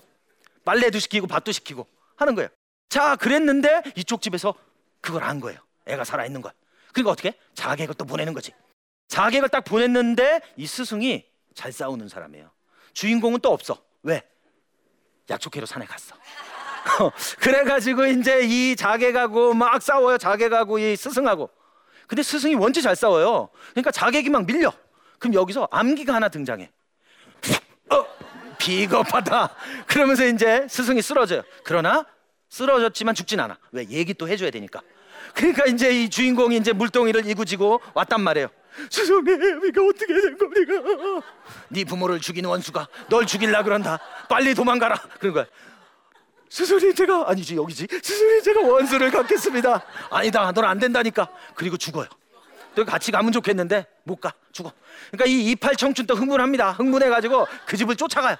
빨래도 0.65 0.99
시키고 0.99 1.27
밥도 1.27 1.53
시키고 1.53 1.87
하는 2.15 2.35
거예요. 2.35 2.49
자, 2.89 3.15
그랬는데 3.15 3.83
이쪽 3.95 4.21
집에서 4.21 4.53
그걸 5.01 5.23
안 5.23 5.39
거예요. 5.39 5.59
애가 5.85 6.03
살아 6.03 6.25
있는 6.25 6.41
거야. 6.41 6.53
그러니까 6.93 7.11
어떻게? 7.11 7.33
자객을 7.55 7.95
또 7.95 8.05
보내는 8.05 8.33
거지. 8.33 8.53
자객을 9.07 9.49
딱 9.49 9.61
보냈는데 9.63 10.41
이 10.55 10.65
스승이 10.65 11.25
잘 11.53 11.71
싸우는 11.71 12.07
사람이에요. 12.07 12.51
주인공은 12.93 13.39
또 13.41 13.51
없어. 13.51 13.83
왜? 14.03 14.21
약초캐로 15.29 15.65
산에 15.65 15.85
갔어. 15.85 16.15
그래가지고 17.39 18.05
이제 18.07 18.41
이 18.43 18.75
자객하고 18.75 19.53
막 19.53 19.81
싸워요. 19.81 20.17
자객하고 20.17 20.79
이 20.79 20.95
스승하고. 20.95 21.49
근데 22.07 22.21
스승이 22.21 22.55
원체 22.55 22.81
잘 22.81 22.95
싸워요. 22.95 23.49
그러니까 23.71 23.91
자객이 23.91 24.29
막 24.29 24.45
밀려. 24.45 24.71
그럼 25.19 25.33
여기서 25.33 25.67
암기가 25.71 26.13
하나 26.13 26.29
등장해. 26.29 26.69
어, 28.63 28.65
비겁하다. 28.65 29.55
그러면서 29.87 30.25
이제 30.25 30.65
스승이 30.69 31.01
쓰러져요. 31.01 31.43
그러나 31.63 32.05
쓰러졌지만 32.49 33.15
죽진 33.15 33.39
않아. 33.39 33.57
왜? 33.71 33.85
얘기 33.89 34.13
또 34.13 34.27
해줘야 34.27 34.51
되니까. 34.51 34.81
그러니까 35.33 35.65
이제 35.65 36.03
이 36.03 36.09
주인공이 36.09 36.57
이제 36.57 36.71
물동이를 36.73 37.25
이구지고 37.25 37.81
왔단 37.93 38.21
말이에요. 38.21 38.47
스승님, 38.89 39.65
이거 39.65 39.85
어떻게 39.87 40.13
된 40.13 40.37
겁니까? 40.37 41.27
네 41.69 41.83
부모를 41.83 42.19
죽인 42.19 42.45
원수가 42.45 42.87
널 43.09 43.25
죽일라 43.25 43.63
그런다. 43.63 43.99
빨리 44.29 44.55
도망가라. 44.55 44.95
그런 45.19 45.33
거야. 45.33 45.45
스승님 46.49 46.93
제가 46.93 47.29
아니지 47.29 47.55
여기지. 47.55 47.87
스승님 47.89 48.41
제가 48.43 48.61
원수를 48.61 49.11
갖겠습니다. 49.11 49.83
아니다, 50.09 50.51
넌 50.51 50.65
안 50.65 50.79
된다니까. 50.79 51.27
그리고 51.55 51.77
죽어요. 51.77 52.07
또 52.75 52.85
같이 52.85 53.11
가면 53.11 53.31
좋겠는데 53.31 53.85
못 54.03 54.19
가, 54.19 54.33
죽어. 54.51 54.71
그러니까 55.11 55.25
이 55.25 55.51
이팔 55.51 55.75
청춘 55.75 56.07
또 56.07 56.15
흥분합니다. 56.15 56.71
흥분해가지고 56.71 57.47
그 57.65 57.77
집을 57.77 57.95
쫓아가요. 57.95 58.35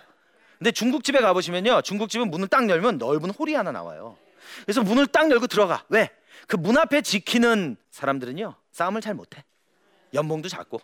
근데 0.58 0.72
중국집에 0.72 1.20
가보시면요, 1.20 1.82
중국집은 1.82 2.30
문을 2.30 2.48
딱 2.48 2.70
열면 2.70 2.98
넓은 2.98 3.30
홀이 3.32 3.54
하나 3.54 3.72
나와요. 3.72 4.18
그래서 4.64 4.82
문을 4.84 5.08
딱 5.08 5.30
열고 5.30 5.48
들어가. 5.48 5.84
왜? 5.90 6.10
그 6.48 6.58
문 6.58 6.78
앞에 6.78 7.02
지키는 7.02 7.78
사람들은요 7.92 8.56
싸움을 8.72 9.02
잘 9.02 9.14
못해. 9.14 9.44
연봉도 10.14 10.50
작고. 10.50 10.80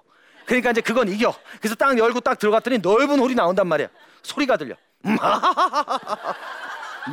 그러니까 0.45 0.71
이제 0.71 0.82
그건 0.82 1.08
이겨. 1.10 1.34
그래서 1.60 1.75
딱 1.75 1.97
열고 1.97 2.21
딱 2.21 2.39
들어갔더니 2.39 2.79
넓은 2.79 3.19
홀이 3.19 3.36
나온단 3.36 3.67
말이야. 3.67 3.88
소리가 4.23 4.58
들려. 4.58 4.75
음, 5.05 5.15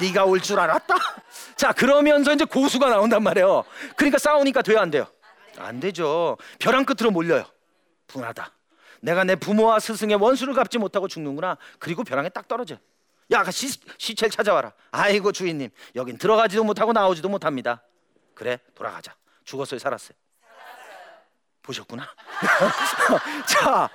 네가 0.00 0.24
올 0.24 0.40
줄 0.40 0.58
알았다. 0.58 0.94
자 1.56 1.72
그러면서 1.72 2.32
이제 2.32 2.44
고수가 2.44 2.88
나온단 2.88 3.22
말이에요. 3.22 3.64
그러니까 3.96 4.18
싸우니까 4.18 4.62
돼요 4.62 4.78
안 4.80 4.90
돼요? 4.90 5.06
안 5.58 5.80
되죠. 5.80 6.36
벼랑 6.58 6.84
끝으로 6.84 7.10
몰려요. 7.10 7.44
분하다. 8.06 8.50
내가 9.00 9.24
내 9.24 9.36
부모와 9.36 9.80
스승의 9.80 10.16
원수를 10.16 10.54
갚지 10.54 10.78
못하고 10.78 11.08
죽는구나. 11.08 11.56
그리고 11.78 12.04
벼랑에 12.04 12.28
딱 12.28 12.48
떨어져. 12.48 12.76
야, 13.32 13.44
시, 13.50 13.68
시체를 13.98 14.30
찾아와라. 14.30 14.72
아이고 14.90 15.32
주인님, 15.32 15.70
여긴 15.96 16.16
들어가지도 16.18 16.62
못하고 16.64 16.92
나오지도 16.92 17.28
못합니다. 17.28 17.82
그래, 18.34 18.58
돌아가자. 18.74 19.14
죽었어요, 19.44 19.78
살았어요? 19.78 20.16
보셨구나. 21.62 22.06
자, 23.46 23.88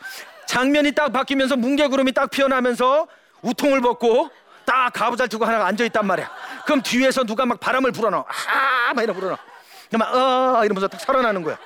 장면이 0.45 0.91
딱 0.91 1.11
바뀌면서 1.13 1.55
뭉게구름이 1.55 2.11
딱 2.11 2.29
피어나면서 2.29 3.07
우통을 3.41 3.81
벗고 3.81 4.29
딱 4.65 4.91
가부잘 4.91 5.29
두고 5.29 5.45
하나가 5.45 5.65
앉아 5.67 5.85
있단 5.85 6.05
말이야. 6.05 6.29
그럼 6.65 6.81
뒤에서 6.81 7.23
누가 7.23 7.45
막 7.45 7.59
바람을 7.59 7.91
불어넣어. 7.91 8.25
아, 8.27 8.93
막 8.93 9.01
이러 9.01 9.13
불어넣어. 9.13 9.37
막 9.97 10.13
어, 10.13 10.65
이러면서 10.65 10.87
딱 10.87 10.99
살아나는 10.99 11.41
거야. 11.41 11.57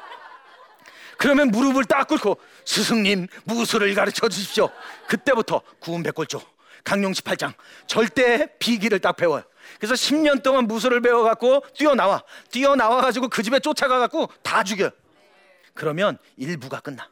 그러면 1.17 1.49
무릎을 1.49 1.85
딱 1.85 2.07
꿇고 2.07 2.37
스승님 2.65 3.27
무술을 3.45 3.93
가르쳐 3.93 4.27
주십시오. 4.29 4.69
그때부터 5.07 5.61
구운 5.79 6.03
백골조 6.03 6.41
강용 6.83 7.11
18장 7.11 7.53
절대 7.87 8.47
비기를 8.59 8.99
딱 8.99 9.15
배워요. 9.15 9.43
그래서 9.79 9.95
10년 9.95 10.43
동안 10.43 10.67
무술을 10.67 11.01
배워갖고 11.01 11.65
뛰어나와 11.73 12.23
뛰어나와가지고 12.51 13.29
그 13.29 13.43
집에 13.43 13.59
쫓아가갖고 13.59 14.29
다 14.43 14.63
죽여. 14.63 14.91
그러면 15.73 16.17
일부가 16.37 16.79
끝나. 16.79 17.09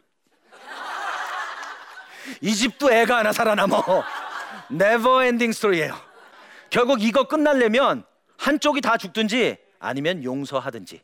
이 2.42 2.56
집도 2.56 2.92
애가 2.92 3.18
하나 3.18 3.34
살아남어. 3.34 3.84
never 4.70 5.24
ending 5.24 5.52
story예요. 5.52 6.00
결국 6.70 7.04
이거 7.04 7.28
끝날려면 7.28 8.06
한쪽이 8.38 8.82
다 8.82 8.98
죽든지 8.98 9.58
아니면 9.80 10.24
용서하든지 10.24 11.02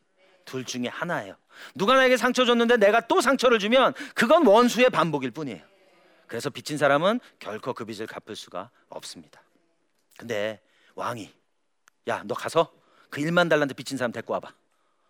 둘 0.50 0.66
중에 0.66 0.88
하나예요. 0.88 1.36
누가 1.76 1.94
나에게 1.94 2.18
상처 2.18 2.44
줬는데 2.44 2.78
내가 2.78 3.02
또 3.02 3.22
상처를 3.22 3.60
주면 3.60 3.94
그건 4.16 4.48
원수의 4.48 4.90
반복일 4.90 5.30
뿐이에요. 5.30 5.62
그래서 6.26 6.50
빚진 6.50 6.78
사람은 6.80 7.20
결코 7.38 7.74
그 7.74 7.86
빚을 7.86 8.08
갚을 8.08 8.36
수가 8.36 8.72
없습니다. 8.90 9.42
근데 10.18 10.60
왕이 10.96 11.32
야 12.08 12.24
너 12.26 12.34
가서 12.34 12.74
그 13.12 13.22
1만 13.22 13.48
달란트 13.48 13.76
빚진 13.76 13.98
사람 14.00 14.12
데리고 14.12 14.34
와봐. 14.34 14.52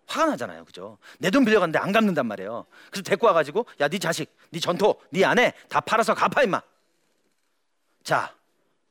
화가 0.08 0.26
나잖아요, 0.32 0.66
그죠? 0.66 0.98
내 1.20 1.30
돈 1.30 1.46
빌려갔는데 1.46 1.80
안 1.80 1.94
갚는단 1.94 2.26
말이에요. 2.28 2.66
그래서 2.92 3.04
데리고 3.04 3.28
와가지고 3.28 3.66
야 3.80 3.88
네 3.88 3.98
자식, 3.98 4.36
네 4.50 4.60
전토, 4.60 5.00
네 5.12 5.24
아내 5.24 5.54
다 5.70 5.80
팔아서 5.80 6.14
갚아 6.16 6.44
임마. 6.44 6.62
자, 8.04 8.36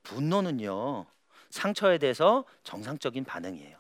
분노는요 0.03 1.05
상처에 1.51 1.99
대해서 1.99 2.45
정상적인 2.63 3.25
반응이에요. 3.25 3.77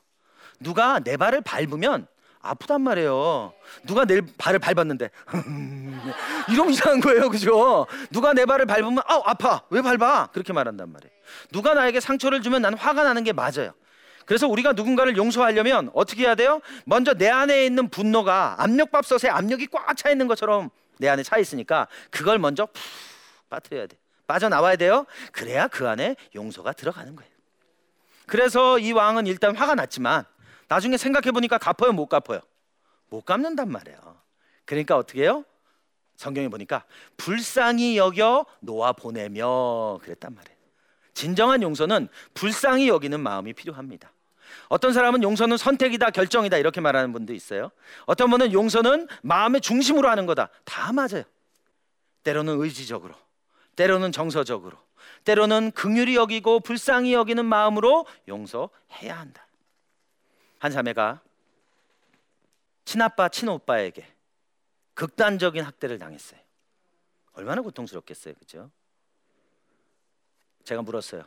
누가 0.60 0.98
내 0.98 1.16
발을 1.16 1.40
밟으면 1.40 2.06
아프단 2.40 2.80
말이에요. 2.82 3.52
누가 3.84 4.04
내 4.04 4.20
발을 4.38 4.58
밟았는데 4.58 5.10
이러면 6.48 6.72
이상한 6.72 7.00
거예요, 7.00 7.28
그죠? 7.30 7.86
누가 8.10 8.32
내 8.32 8.44
발을 8.46 8.66
밟으면 8.66 8.98
아 9.06 9.20
아파 9.24 9.62
왜 9.70 9.82
밟아? 9.82 10.28
그렇게 10.28 10.52
말한단 10.52 10.90
말이에요. 10.92 11.12
누가 11.52 11.74
나에게 11.74 12.00
상처를 12.00 12.42
주면 12.42 12.62
나는 12.62 12.78
화가 12.78 13.02
나는 13.02 13.24
게 13.24 13.32
맞아요. 13.32 13.72
그래서 14.24 14.46
우리가 14.46 14.72
누군가를 14.74 15.16
용서하려면 15.16 15.90
어떻게 15.94 16.24
해야 16.24 16.34
돼요? 16.34 16.60
먼저 16.84 17.14
내 17.14 17.28
안에 17.28 17.64
있는 17.64 17.88
분노가 17.88 18.56
압력밥솥에 18.58 19.28
압력이 19.28 19.68
꽉 19.68 19.96
차 19.96 20.10
있는 20.10 20.26
것처럼 20.26 20.70
내 20.98 21.08
안에 21.08 21.22
차 21.22 21.38
있으니까 21.38 21.88
그걸 22.10 22.38
먼저 22.38 22.66
푹 22.66 22.74
빠뜨려야 23.48 23.86
돼. 23.86 23.96
빠져 24.26 24.50
나와야 24.50 24.76
돼요. 24.76 25.06
그래야 25.32 25.66
그 25.68 25.88
안에 25.88 26.14
용서가 26.34 26.72
들어가는 26.72 27.16
거예요. 27.16 27.30
그래서 28.26 28.78
이 28.78 28.92
왕은 28.92 29.26
일단 29.26 29.56
화가 29.56 29.74
났지만 29.74 30.24
나중에 30.68 30.96
생각해 30.96 31.32
보니까 31.32 31.58
갚아요, 31.58 31.92
못 31.92 32.06
갚아요? 32.06 32.40
못 33.08 33.24
갚는단 33.24 33.70
말이에요. 33.70 33.98
그러니까 34.64 34.96
어떻게 34.96 35.22
해요? 35.22 35.44
성경에 36.16 36.48
보니까 36.48 36.84
불쌍히 37.16 37.96
여겨 37.96 38.44
놓아 38.60 38.92
보내며 38.92 39.98
그랬단 40.02 40.34
말이에요. 40.34 40.58
진정한 41.14 41.62
용서는 41.62 42.08
불쌍히 42.34 42.88
여기는 42.88 43.18
마음이 43.18 43.52
필요합니다. 43.54 44.12
어떤 44.68 44.92
사람은 44.92 45.22
용서는 45.22 45.56
선택이다, 45.56 46.10
결정이다 46.10 46.58
이렇게 46.58 46.80
말하는 46.80 47.12
분도 47.12 47.32
있어요. 47.32 47.70
어떤 48.06 48.30
분은 48.30 48.52
용서는 48.52 49.08
마음의 49.22 49.60
중심으로 49.60 50.08
하는 50.08 50.26
거다. 50.26 50.50
다 50.64 50.92
맞아요. 50.92 51.24
때로는 52.22 52.60
의지적으로, 52.60 53.14
때로는 53.76 54.12
정서적으로, 54.12 54.76
때로는 55.24 55.72
긍휼히 55.72 56.14
여기고 56.16 56.60
불쌍히 56.60 57.14
여기는 57.14 57.44
마음으로 57.44 58.06
용서해야 58.28 59.18
한다. 59.18 59.47
한 60.58 60.72
자매가 60.72 61.22
친아빠 62.84 63.28
친오빠에게 63.28 64.06
극단적인 64.94 65.62
학대를 65.62 65.98
당했어요. 65.98 66.40
얼마나 67.32 67.62
고통스럽겠어요, 67.62 68.34
그죠? 68.34 68.70
제가 70.64 70.82
물었어요. 70.82 71.24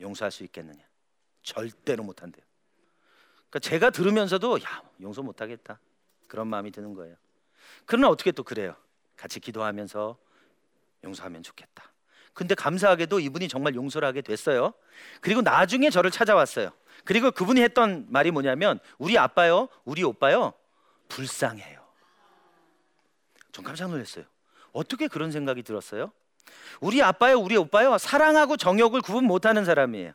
용서할 0.00 0.30
수 0.32 0.42
있겠느냐? 0.44 0.82
절대로 1.42 2.02
못한대요. 2.02 2.44
그러니까 3.48 3.58
제가 3.60 3.90
들으면서도 3.90 4.60
야 4.62 4.82
용서 5.00 5.22
못하겠다 5.22 5.78
그런 6.26 6.48
마음이 6.48 6.72
드는 6.72 6.94
거예요. 6.94 7.16
그러나 7.86 8.08
어떻게 8.08 8.32
또 8.32 8.42
그래요? 8.42 8.74
같이 9.16 9.38
기도하면서 9.38 10.18
용서하면 11.04 11.42
좋겠다. 11.42 11.92
근데 12.32 12.56
감사하게도 12.56 13.20
이분이 13.20 13.46
정말 13.46 13.76
용서를 13.76 14.08
하게 14.08 14.20
됐어요. 14.22 14.74
그리고 15.20 15.40
나중에 15.40 15.88
저를 15.88 16.10
찾아왔어요. 16.10 16.72
그리고 17.04 17.30
그분이 17.30 17.60
했던 17.60 18.06
말이 18.08 18.30
뭐냐면 18.30 18.78
우리 18.98 19.18
아빠요, 19.18 19.68
우리 19.84 20.02
오빠요 20.02 20.52
불쌍해요. 21.08 21.84
전 23.52 23.64
깜짝 23.64 23.90
놀랐어요. 23.90 24.24
어떻게 24.72 25.06
그런 25.06 25.30
생각이 25.30 25.62
들었어요? 25.62 26.12
우리 26.80 27.02
아빠요, 27.02 27.38
우리 27.38 27.56
오빠요 27.56 27.96
사랑하고 27.98 28.56
정욕을 28.56 29.02
구분 29.02 29.24
못하는 29.24 29.64
사람이에요. 29.64 30.12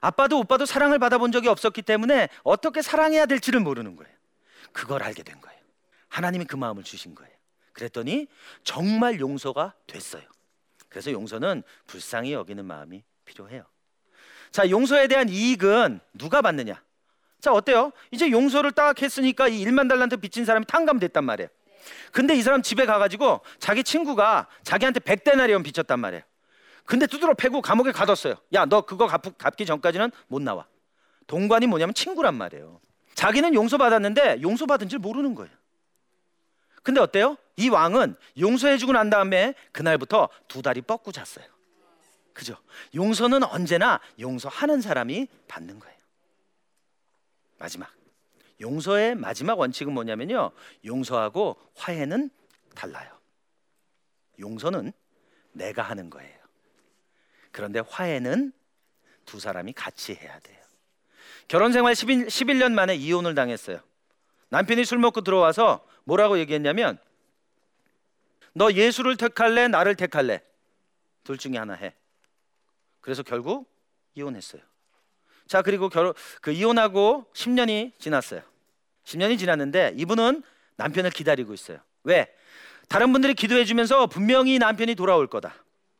아빠도 0.00 0.38
오빠도 0.38 0.66
사랑을 0.66 0.98
받아본 0.98 1.30
적이 1.32 1.48
없었기 1.48 1.82
때문에 1.82 2.28
어떻게 2.42 2.82
사랑해야 2.82 3.26
될지를 3.26 3.60
모르는 3.60 3.96
거예요. 3.96 4.12
그걸 4.72 5.02
알게 5.02 5.22
된 5.22 5.40
거예요. 5.40 5.60
하나님이 6.08 6.44
그 6.44 6.56
마음을 6.56 6.82
주신 6.82 7.14
거예요. 7.14 7.32
그랬더니 7.72 8.26
정말 8.64 9.20
용서가 9.20 9.74
됐어요. 9.86 10.22
그래서 10.88 11.12
용서는 11.12 11.62
불쌍히 11.86 12.32
여기는 12.32 12.64
마음이 12.64 13.02
필요해요. 13.24 13.64
자, 14.52 14.68
용서에 14.68 15.08
대한 15.08 15.28
이익은 15.28 16.00
누가 16.14 16.42
받느냐? 16.42 16.80
자, 17.40 17.52
어때요? 17.52 17.90
이제 18.10 18.30
용서를 18.30 18.72
딱 18.72 19.00
했으니까 19.00 19.48
이 19.48 19.64
1만 19.64 19.88
달란트 19.88 20.18
빚진 20.18 20.44
사람이 20.44 20.66
탕감됐단 20.66 21.24
말이에요. 21.24 21.48
근데 22.12 22.34
이 22.34 22.42
사람 22.42 22.62
집에 22.62 22.86
가가지고 22.86 23.40
자기 23.58 23.82
친구가 23.82 24.46
자기한테 24.62 25.00
100데나리온 25.00 25.64
빚졌단 25.64 25.98
말이에요. 25.98 26.22
근데 26.84 27.06
두드러 27.06 27.34
패고 27.34 27.62
감옥에 27.62 27.90
가뒀어요. 27.92 28.34
야, 28.52 28.66
너 28.66 28.82
그거 28.82 29.06
갚, 29.06 29.22
갚기 29.38 29.66
전까지는 29.66 30.12
못 30.28 30.42
나와. 30.42 30.66
동관이 31.26 31.66
뭐냐면 31.66 31.94
친구란 31.94 32.34
말이에요. 32.34 32.80
자기는 33.14 33.54
용서받았는데 33.54 34.42
용서받은 34.42 34.88
줄 34.88 34.98
모르는 34.98 35.34
거예요. 35.34 35.52
근데 36.82 37.00
어때요? 37.00 37.36
이 37.56 37.68
왕은 37.68 38.16
용서해주고 38.38 38.92
난 38.92 39.08
다음에 39.10 39.54
그날부터 39.72 40.28
두 40.48 40.62
다리 40.62 40.82
뻗고 40.82 41.12
잤어요. 41.12 41.46
그죠? 42.32 42.56
용서는 42.94 43.44
언제나 43.44 44.00
용서하는 44.18 44.80
사람이 44.80 45.28
받는 45.48 45.78
거예요. 45.78 45.96
마지막. 47.58 47.92
용서의 48.60 49.14
마지막 49.14 49.58
원칙은 49.58 49.92
뭐냐면요. 49.92 50.52
용서하고 50.84 51.56
화해는 51.74 52.30
달라요. 52.74 53.10
용서는 54.38 54.92
내가 55.52 55.82
하는 55.82 56.10
거예요. 56.10 56.38
그런데 57.50 57.80
화해는 57.80 58.52
두 59.26 59.38
사람이 59.38 59.72
같이 59.74 60.14
해야 60.14 60.38
돼요. 60.40 60.60
결혼 61.48 61.72
생활 61.72 61.94
11, 61.94 62.26
11년 62.26 62.72
만에 62.72 62.94
이혼을 62.94 63.34
당했어요. 63.34 63.80
남편이 64.48 64.84
술 64.84 64.98
먹고 64.98 65.20
들어와서 65.20 65.86
뭐라고 66.04 66.38
얘기했냐면 66.38 66.98
너 68.54 68.72
예수를 68.72 69.16
택할래 69.16 69.68
나를 69.68 69.96
택할래 69.96 70.42
둘 71.24 71.38
중에 71.38 71.56
하나 71.56 71.74
해. 71.74 71.94
그래서 73.02 73.22
결국 73.22 73.70
이혼했어요. 74.14 74.62
자 75.46 75.60
그리고 75.60 75.90
결혼 75.90 76.14
그 76.40 76.52
이혼하고 76.52 77.26
10년이 77.34 77.98
지났어요. 77.98 78.40
10년이 79.04 79.38
지났는데 79.38 79.94
이분은 79.98 80.42
남편을 80.76 81.10
기다리고 81.10 81.52
있어요. 81.52 81.78
왜? 82.04 82.34
다른 82.88 83.12
분들이 83.12 83.34
기도해 83.34 83.64
주면서 83.64 84.06
분명히 84.06 84.58
남편이 84.58 84.94
돌아올 84.94 85.26
거다. 85.26 85.54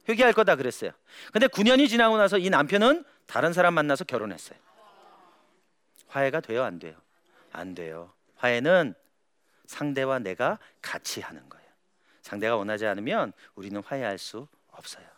회개할 0.08 0.32
거다 0.32 0.56
그랬어요. 0.56 0.92
근데 1.32 1.46
9년이 1.46 1.88
지나고 1.88 2.16
나서 2.16 2.38
이 2.38 2.50
남편은 2.50 3.04
다른 3.26 3.52
사람 3.52 3.74
만나서 3.74 4.04
결혼했어요. 4.04 4.58
화해가 6.08 6.40
돼요, 6.40 6.64
안 6.64 6.78
돼요? 6.78 6.94
안 7.52 7.74
돼요. 7.74 8.12
화해는 8.36 8.94
상대와 9.66 10.18
내가 10.18 10.58
같이 10.80 11.20
하는 11.20 11.48
거예요. 11.48 11.66
상대가 12.20 12.56
원하지 12.56 12.86
않으면 12.86 13.32
우리는 13.54 13.82
화해할 13.82 14.18
수 14.18 14.46
없어요. 14.70 15.11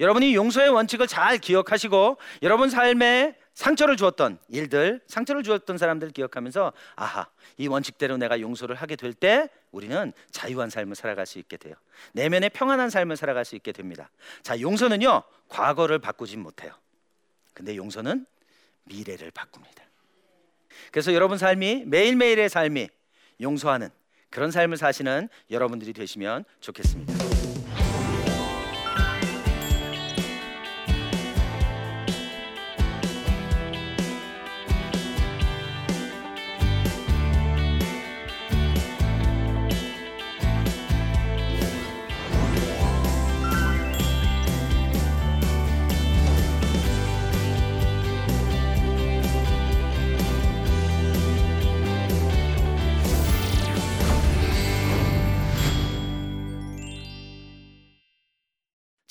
여러분이 0.00 0.34
용서의 0.34 0.70
원칙을 0.70 1.06
잘 1.06 1.38
기억하시고 1.38 2.18
여러분 2.42 2.70
삶에 2.70 3.36
상처를 3.54 3.96
주었던 3.96 4.38
일들, 4.48 5.00
상처를 5.06 5.42
주었던 5.42 5.76
사람들 5.76 6.10
기억하면서 6.10 6.72
아하, 6.96 7.26
이 7.58 7.68
원칙대로 7.68 8.16
내가 8.16 8.40
용서를 8.40 8.76
하게 8.76 8.96
될 8.96 9.12
때 9.12 9.48
우리는 9.72 10.12
자유한 10.30 10.70
삶을 10.70 10.96
살아갈 10.96 11.26
수 11.26 11.38
있게 11.38 11.56
돼요. 11.56 11.74
내면의 12.12 12.50
평안한 12.50 12.90
삶을 12.90 13.16
살아갈 13.16 13.44
수 13.44 13.54
있게 13.56 13.72
됩니다. 13.72 14.10
자, 14.42 14.58
용서는요. 14.60 15.22
과거를 15.48 15.98
바꾸진 15.98 16.40
못해요. 16.40 16.72
근데 17.52 17.76
용서는 17.76 18.26
미래를 18.84 19.30
바꿉니다. 19.30 19.84
그래서 20.90 21.12
여러분 21.14 21.38
삶이 21.38 21.84
매일매일의 21.86 22.48
삶이 22.48 22.88
용서하는 23.40 23.90
그런 24.30 24.50
삶을 24.50 24.78
사시는 24.78 25.28
여러분들이 25.50 25.92
되시면 25.92 26.44
좋겠습니다. 26.60 27.21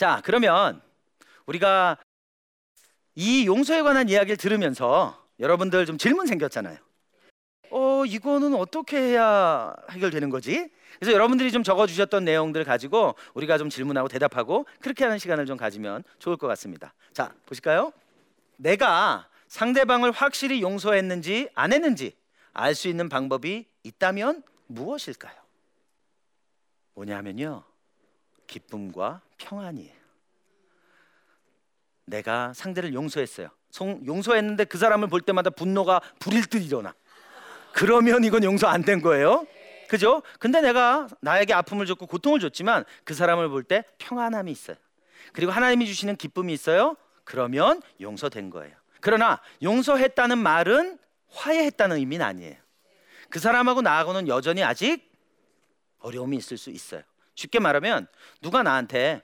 자, 0.02 0.20
그러면 0.26 0.82
우리가 1.46 1.96
이 3.14 3.46
용서에 3.46 3.84
관한 3.84 4.10
이야기를 4.10 4.36
들으면서 4.36 5.28
여러분들 5.40 5.86
좀 5.86 6.00
질문 6.00 6.26
생겼잖아요. 6.26 6.76
어, 7.70 8.04
이거는 8.08 8.56
어떻게 8.56 8.98
해야 8.98 9.76
해결되는 9.92 10.32
거지? 10.32 10.72
그래서 11.00 11.14
여러분들이 11.14 11.52
좀 11.52 11.62
적어 11.62 11.86
주셨던 11.86 12.26
내용들 12.26 12.64
가지고 12.64 13.14
우리가 13.36 13.60
좀 13.60 13.70
질문하고 13.70 14.08
대답하고 14.08 14.66
그렇게 14.80 15.04
하는 15.04 15.20
시간을 15.20 15.46
좀 15.46 15.56
가지면 15.56 16.04
좋을 16.18 16.36
것 16.36 16.48
같습니다. 16.48 16.96
자, 17.14 17.36
보실까요? 17.46 17.94
내가 18.58 19.28
상대방을 19.50 20.10
확실히 20.14 20.64
용서했는지 20.64 21.48
안 21.54 21.74
했는지 21.74 22.16
알 22.54 22.74
수 22.74 22.88
있는 22.88 23.08
방법이 23.08 23.68
있다면 23.84 24.42
무엇일까요? 24.66 25.36
뭐냐면요. 26.96 27.71
기쁨과 28.52 29.22
평안이에요. 29.38 29.94
내가 32.06 32.52
상대를 32.54 32.94
용서했어요. 32.94 33.50
용서했는데 34.06 34.66
그 34.66 34.78
사람을 34.78 35.08
볼 35.08 35.22
때마다 35.22 35.50
분노가 35.50 36.02
불일 36.20 36.46
듯 36.48 36.62
일어나. 36.62 36.94
그러면 37.74 38.24
이건 38.26 38.44
용서 38.44 38.68
안 38.68 38.84
된 38.84 39.02
거예요. 39.02 39.48
그죠? 39.88 40.22
근데 40.40 40.60
내가 40.62 41.08
나에게 41.22 41.54
아픔을 41.54 41.86
줬고 41.86 42.08
고통을 42.08 42.40
줬지만 42.40 42.84
그 43.06 43.14
사람을 43.14 43.48
볼 43.50 43.64
때 43.64 43.84
평안함이 43.98 44.52
있어요. 44.52 44.76
그리고 45.34 45.52
하나님이 45.54 45.86
주시는 45.88 46.18
기쁨이 46.18 46.52
있어요. 46.54 46.98
그러면 47.24 47.82
용서된 48.02 48.50
거예요. 48.50 48.76
그러나 49.00 49.42
용서했다는 49.64 50.38
말은 50.38 51.00
화해했다는 51.30 51.98
의미는 51.98 52.26
아니에요. 52.26 52.56
그 53.30 53.40
사람하고 53.40 53.82
나하고는 53.82 54.28
여전히 54.28 54.64
아직 54.64 55.10
어려움이 56.00 56.36
있을 56.36 56.58
수 56.58 56.70
있어요. 56.70 57.04
쉽게 57.36 57.60
말하면 57.60 58.08
누가 58.42 58.64
나한테 58.64 59.22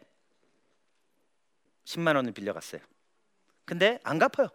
10만 1.85 2.15
원을 2.15 2.31
빌려갔어요. 2.33 2.81
근데 3.65 3.99
안 4.03 4.19
갚아요. 4.19 4.49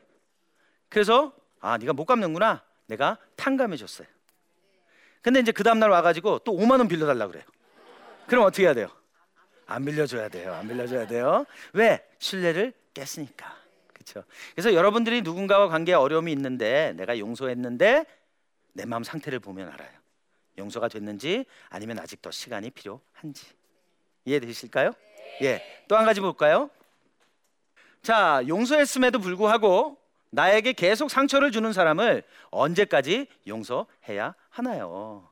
그래서 0.88 1.35
아 1.61 1.79
네가 1.79 1.93
못 1.93 2.05
갚는구나. 2.05 2.62
내가 2.87 3.19
탕감해 3.37 3.77
줬어요. 3.77 4.07
근데 5.23 5.41
이제 5.41 5.53
그 5.53 5.62
다음 5.62 5.79
날 5.79 5.91
와가지고 5.91 6.41
또 6.41 6.53
5만 6.53 6.79
원 6.79 6.88
빌려달라 6.88 7.29
그래요. 7.29 7.45
그럼 8.27 8.45
어떻게 8.45 8.65
해야 8.65 8.75
돼요? 8.75 8.88
안 9.67 9.85
빌려줘야 9.85 10.29
돼요. 10.29 10.53
안 10.55 10.69
빌려줘야 10.69 11.07
돼요. 11.07 11.47
왜? 11.73 12.05
신뢰를 12.19 12.73
깼으니까. 12.93 13.57
그렇죠. 13.93 14.25
그래서 14.55 14.75
여러분들이 14.75 15.23
누군가와 15.23 15.69
관계에 15.69 15.95
어려움이 15.95 16.33
있는데 16.33 16.93
내가 16.97 17.19
용서했는데 17.19 18.05
내 18.75 18.85
마음 18.85 19.05
상태를 19.05 19.38
보면 19.38 19.69
알아요. 19.69 20.02
용서가 20.59 20.88
됐는지 20.88 21.45
아니면 21.69 21.99
아직 21.99 22.21
더 22.23 22.31
시간이 22.31 22.71
필요한지 22.71 23.47
이해되실까요? 24.25 24.93
예. 25.43 25.62
또 25.88 25.97
한 25.97 26.05
가지 26.05 26.21
볼까요? 26.21 26.71
자, 28.03 28.43
용서했음에도 28.47 29.19
불구하고 29.21 29.97
나에게 30.31 30.73
계속 30.73 31.11
상처를 31.11 31.53
주는 31.53 31.73
사람을 31.73 32.23
언제까지 32.51 33.27
용서해야 33.47 34.35
하나요? 34.51 35.29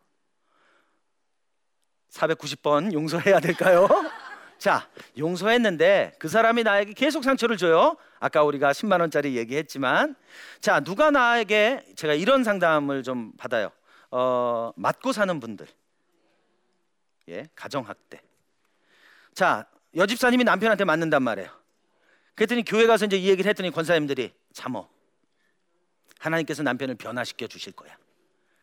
490번 2.11 2.93
용서해야 2.93 3.41
될까요? 3.41 3.89
자, 4.59 4.89
용서했는데 5.17 6.13
그 6.19 6.29
사람이 6.29 6.65
나에게 6.65 6.93
계속 6.93 7.25
상처를 7.25 7.57
줘요. 7.57 7.97
아까 8.19 8.43
우리가 8.43 8.73
10만 8.73 9.01
원짜리 9.01 9.37
얘기했지만 9.37 10.15
자, 10.61 10.81
누가 10.81 11.11
나에게 11.11 11.85
제가 11.97 12.13
이런 12.15 12.45
상담을 12.45 13.03
좀 13.03 13.33
받아요. 13.39 13.71
어, 14.11 14.73
맞고 14.77 15.13
사는 15.13 15.39
분들. 15.41 15.67
예, 17.29 17.49
가정 17.55 17.87
학대. 17.89 18.21
자, 19.35 19.67
여집사님이 19.95 20.45
남편한테 20.45 20.85
맞는단 20.85 21.23
말이에요. 21.23 21.51
그랬더니 22.35 22.65
교회 22.65 22.87
가서 22.87 23.07
이제 23.07 23.17
이 23.17 23.29
얘기를 23.29 23.49
했더니 23.49 23.71
권사님들이 23.71 24.33
참어. 24.53 24.89
하나님께서 26.19 26.63
남편을 26.63 26.97
변화시켜 26.97 27.47
주실 27.47 27.73
거야. 27.73 27.97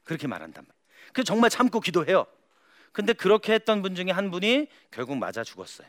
그렇게 0.04 0.28
말한단 0.28 0.64
말이에요. 0.64 1.12
그 1.14 1.24
정말 1.24 1.50
참고 1.50 1.80
기도해요. 1.80 2.26
근데 2.92 3.14
그렇게 3.14 3.54
했던 3.54 3.82
분 3.82 3.96
중에 3.96 4.12
한 4.12 4.32
분이 4.32 4.68
결국 4.92 5.18
맞아 5.18 5.44
죽었어요. 5.44 5.88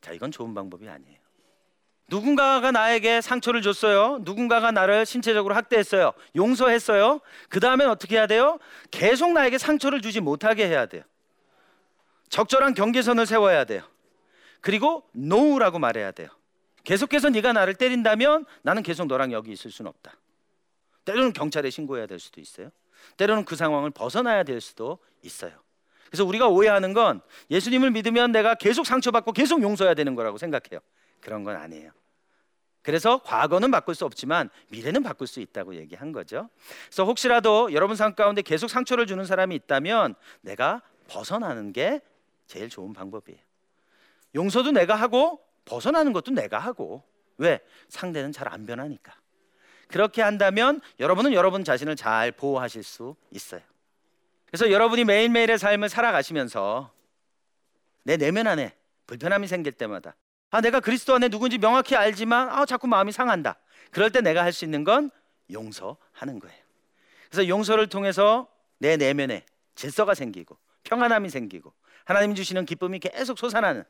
자, 0.00 0.12
이건 0.12 0.30
좋은 0.30 0.54
방법이 0.54 0.88
아니에요. 0.88 1.19
누군가가 2.10 2.72
나에게 2.72 3.20
상처를 3.20 3.62
줬어요. 3.62 4.18
누군가가 4.22 4.72
나를 4.72 5.06
신체적으로 5.06 5.54
학대했어요. 5.54 6.12
용서했어요. 6.34 7.20
그 7.48 7.60
다음엔 7.60 7.88
어떻게 7.88 8.16
해야 8.16 8.26
돼요? 8.26 8.58
계속 8.90 9.32
나에게 9.32 9.58
상처를 9.58 10.02
주지 10.02 10.20
못하게 10.20 10.66
해야 10.66 10.86
돼요. 10.86 11.02
적절한 12.28 12.74
경계선을 12.74 13.26
세워야 13.26 13.64
돼요. 13.64 13.82
그리고 14.60 15.08
no라고 15.16 15.78
말해야 15.78 16.10
돼요. 16.10 16.28
계속해서 16.82 17.30
네가 17.30 17.52
나를 17.52 17.74
때린다면 17.74 18.44
나는 18.62 18.82
계속 18.82 19.06
너랑 19.06 19.30
여기 19.30 19.52
있을 19.52 19.70
수는 19.70 19.88
없다. 19.88 20.12
때로는 21.04 21.32
경찰에 21.32 21.70
신고해야 21.70 22.06
될 22.06 22.18
수도 22.18 22.40
있어요. 22.40 22.70
때로는 23.18 23.44
그 23.44 23.54
상황을 23.54 23.90
벗어나야 23.90 24.42
될 24.42 24.60
수도 24.60 24.98
있어요. 25.22 25.52
그래서 26.08 26.24
우리가 26.24 26.48
오해하는 26.48 26.92
건 26.92 27.20
예수님을 27.50 27.92
믿으면 27.92 28.32
내가 28.32 28.56
계속 28.56 28.84
상처받고 28.84 29.32
계속 29.32 29.62
용서해야 29.62 29.94
되는 29.94 30.16
거라고 30.16 30.38
생각해요. 30.38 30.80
그런 31.20 31.44
건 31.44 31.56
아니에요. 31.56 31.92
그래서 32.82 33.18
과거는 33.22 33.70
바꿀 33.70 33.94
수 33.94 34.04
없지만 34.04 34.48
미래는 34.68 35.02
바꿀 35.02 35.26
수 35.26 35.40
있다고 35.40 35.74
얘기한 35.74 36.12
거죠. 36.12 36.48
그래서 36.86 37.04
혹시라도 37.04 37.72
여러분 37.72 37.96
삶 37.96 38.14
가운데 38.14 38.42
계속 38.42 38.68
상처를 38.68 39.06
주는 39.06 39.24
사람이 39.24 39.54
있다면 39.54 40.14
내가 40.40 40.82
벗어나는 41.08 41.72
게 41.72 42.00
제일 42.46 42.68
좋은 42.68 42.92
방법이에요. 42.92 43.38
용서도 44.34 44.70
내가 44.72 44.94
하고 44.94 45.40
벗어나는 45.64 46.12
것도 46.12 46.32
내가 46.32 46.58
하고 46.58 47.02
왜? 47.36 47.60
상대는 47.88 48.32
잘 48.32 48.48
안 48.48 48.66
변하니까. 48.66 49.14
그렇게 49.88 50.22
한다면 50.22 50.80
여러분은 51.00 51.32
여러분 51.32 51.64
자신을 51.64 51.96
잘 51.96 52.32
보호하실 52.32 52.82
수 52.82 53.16
있어요. 53.30 53.60
그래서 54.46 54.70
여러분이 54.70 55.04
매일매일의 55.04 55.58
삶을 55.58 55.88
살아가시면서 55.88 56.92
내 58.04 58.16
내면 58.16 58.46
안에 58.46 58.74
불편함이 59.06 59.46
생길 59.46 59.72
때마다 59.72 60.14
아 60.50 60.60
내가 60.60 60.80
그리스도 60.80 61.14
안에 61.14 61.28
누군지 61.28 61.58
명확히 61.58 61.96
알지만 61.96 62.48
아 62.48 62.66
자꾸 62.66 62.86
마음이 62.88 63.12
상한다. 63.12 63.56
그럴 63.90 64.10
때 64.10 64.20
내가 64.20 64.42
할 64.42 64.52
수 64.52 64.64
있는 64.64 64.84
건 64.84 65.10
용서하는 65.52 66.38
거예요. 66.38 66.56
그래서 67.30 67.48
용서를 67.48 67.88
통해서 67.88 68.48
내 68.78 68.96
내면에 68.96 69.44
질서가 69.74 70.14
생기고 70.14 70.56
평안함이 70.84 71.28
생기고 71.30 71.72
하나님 72.04 72.34
주시는 72.34 72.64
기쁨이 72.66 72.98
계속 72.98 73.38
솟아나는 73.38 73.84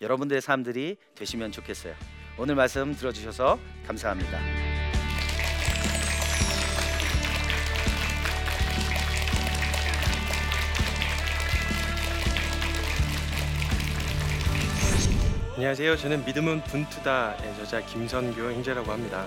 여러분들의 0.00 0.40
삶들이 0.40 0.96
되시면 1.16 1.50
좋겠어요. 1.52 1.94
오늘 2.38 2.54
말씀 2.54 2.94
들어주셔서 2.94 3.58
감사합니다. 3.86 4.67
안녕하세요. 15.58 15.96
저는 15.96 16.24
믿음은 16.24 16.62
분투다의 16.62 17.56
저자 17.56 17.80
김선교 17.80 18.40
형제라고 18.40 18.92
합니다. 18.92 19.26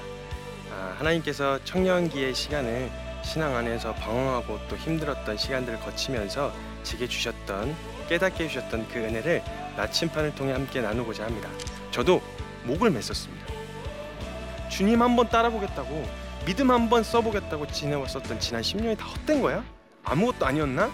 아, 0.72 0.96
하나님께서 0.98 1.62
청년기의 1.65 2.34
시간을 2.34 2.89
신앙 3.22 3.54
안에서 3.54 3.94
방황하고 3.96 4.58
또 4.70 4.78
힘들었던 4.78 5.36
시간들을 5.36 5.82
거치면서 5.82 6.54
제게 6.84 7.06
주셨던 7.06 7.76
깨닫게 8.08 8.46
해주셨던 8.46 8.88
그 8.88 9.00
은혜를 9.00 9.44
나침판을 9.76 10.34
통해 10.34 10.54
함께 10.54 10.80
나누고자 10.80 11.26
합니다. 11.26 11.50
저도 11.91 12.22
목을 12.63 12.91
맸었습니다. 12.91 14.70
주님 14.70 15.02
한번 15.02 15.28
따라보겠다고 15.28 16.08
믿음 16.46 16.72
한번 16.72 17.04
써보겠다고 17.04 17.67
지내왔었던 17.67 18.39
지난 18.39 18.62
10년이 18.62 18.98
다 18.98 19.04
헛된 19.04 19.41
거야? 19.41 19.65
아무것도 20.06 20.46
아니었나? 20.46 20.89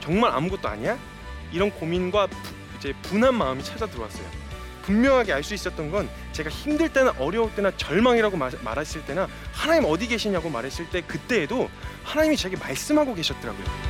정말 0.00 0.32
아무것도 0.32 0.66
아니야? 0.66 0.98
이런 1.52 1.70
고민과 1.70 2.26
부, 2.26 2.36
이제 2.76 2.92
분한 3.02 3.36
마음이 3.36 3.62
찾아 3.62 3.86
들어왔어요. 3.86 4.49
분명하게 4.82 5.32
알 5.32 5.42
수 5.42 5.54
있었던 5.54 5.90
건 5.90 6.08
제가 6.32 6.50
힘들 6.50 6.92
때나 6.92 7.14
어려울 7.18 7.52
때나 7.54 7.70
절망이라고 7.76 8.36
마, 8.36 8.50
말했을 8.62 9.04
때나 9.04 9.28
하나님 9.52 9.84
어디 9.86 10.06
계시냐고 10.06 10.48
말했을 10.50 10.88
때 10.90 11.00
그때에도 11.02 11.68
하나님이 12.04 12.36
제게 12.36 12.56
말씀하고 12.56 13.14
계셨더라고요. 13.14 13.89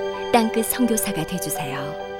땅끝 0.31 0.65
성교사가 0.67 1.25
되주세요 1.25 2.10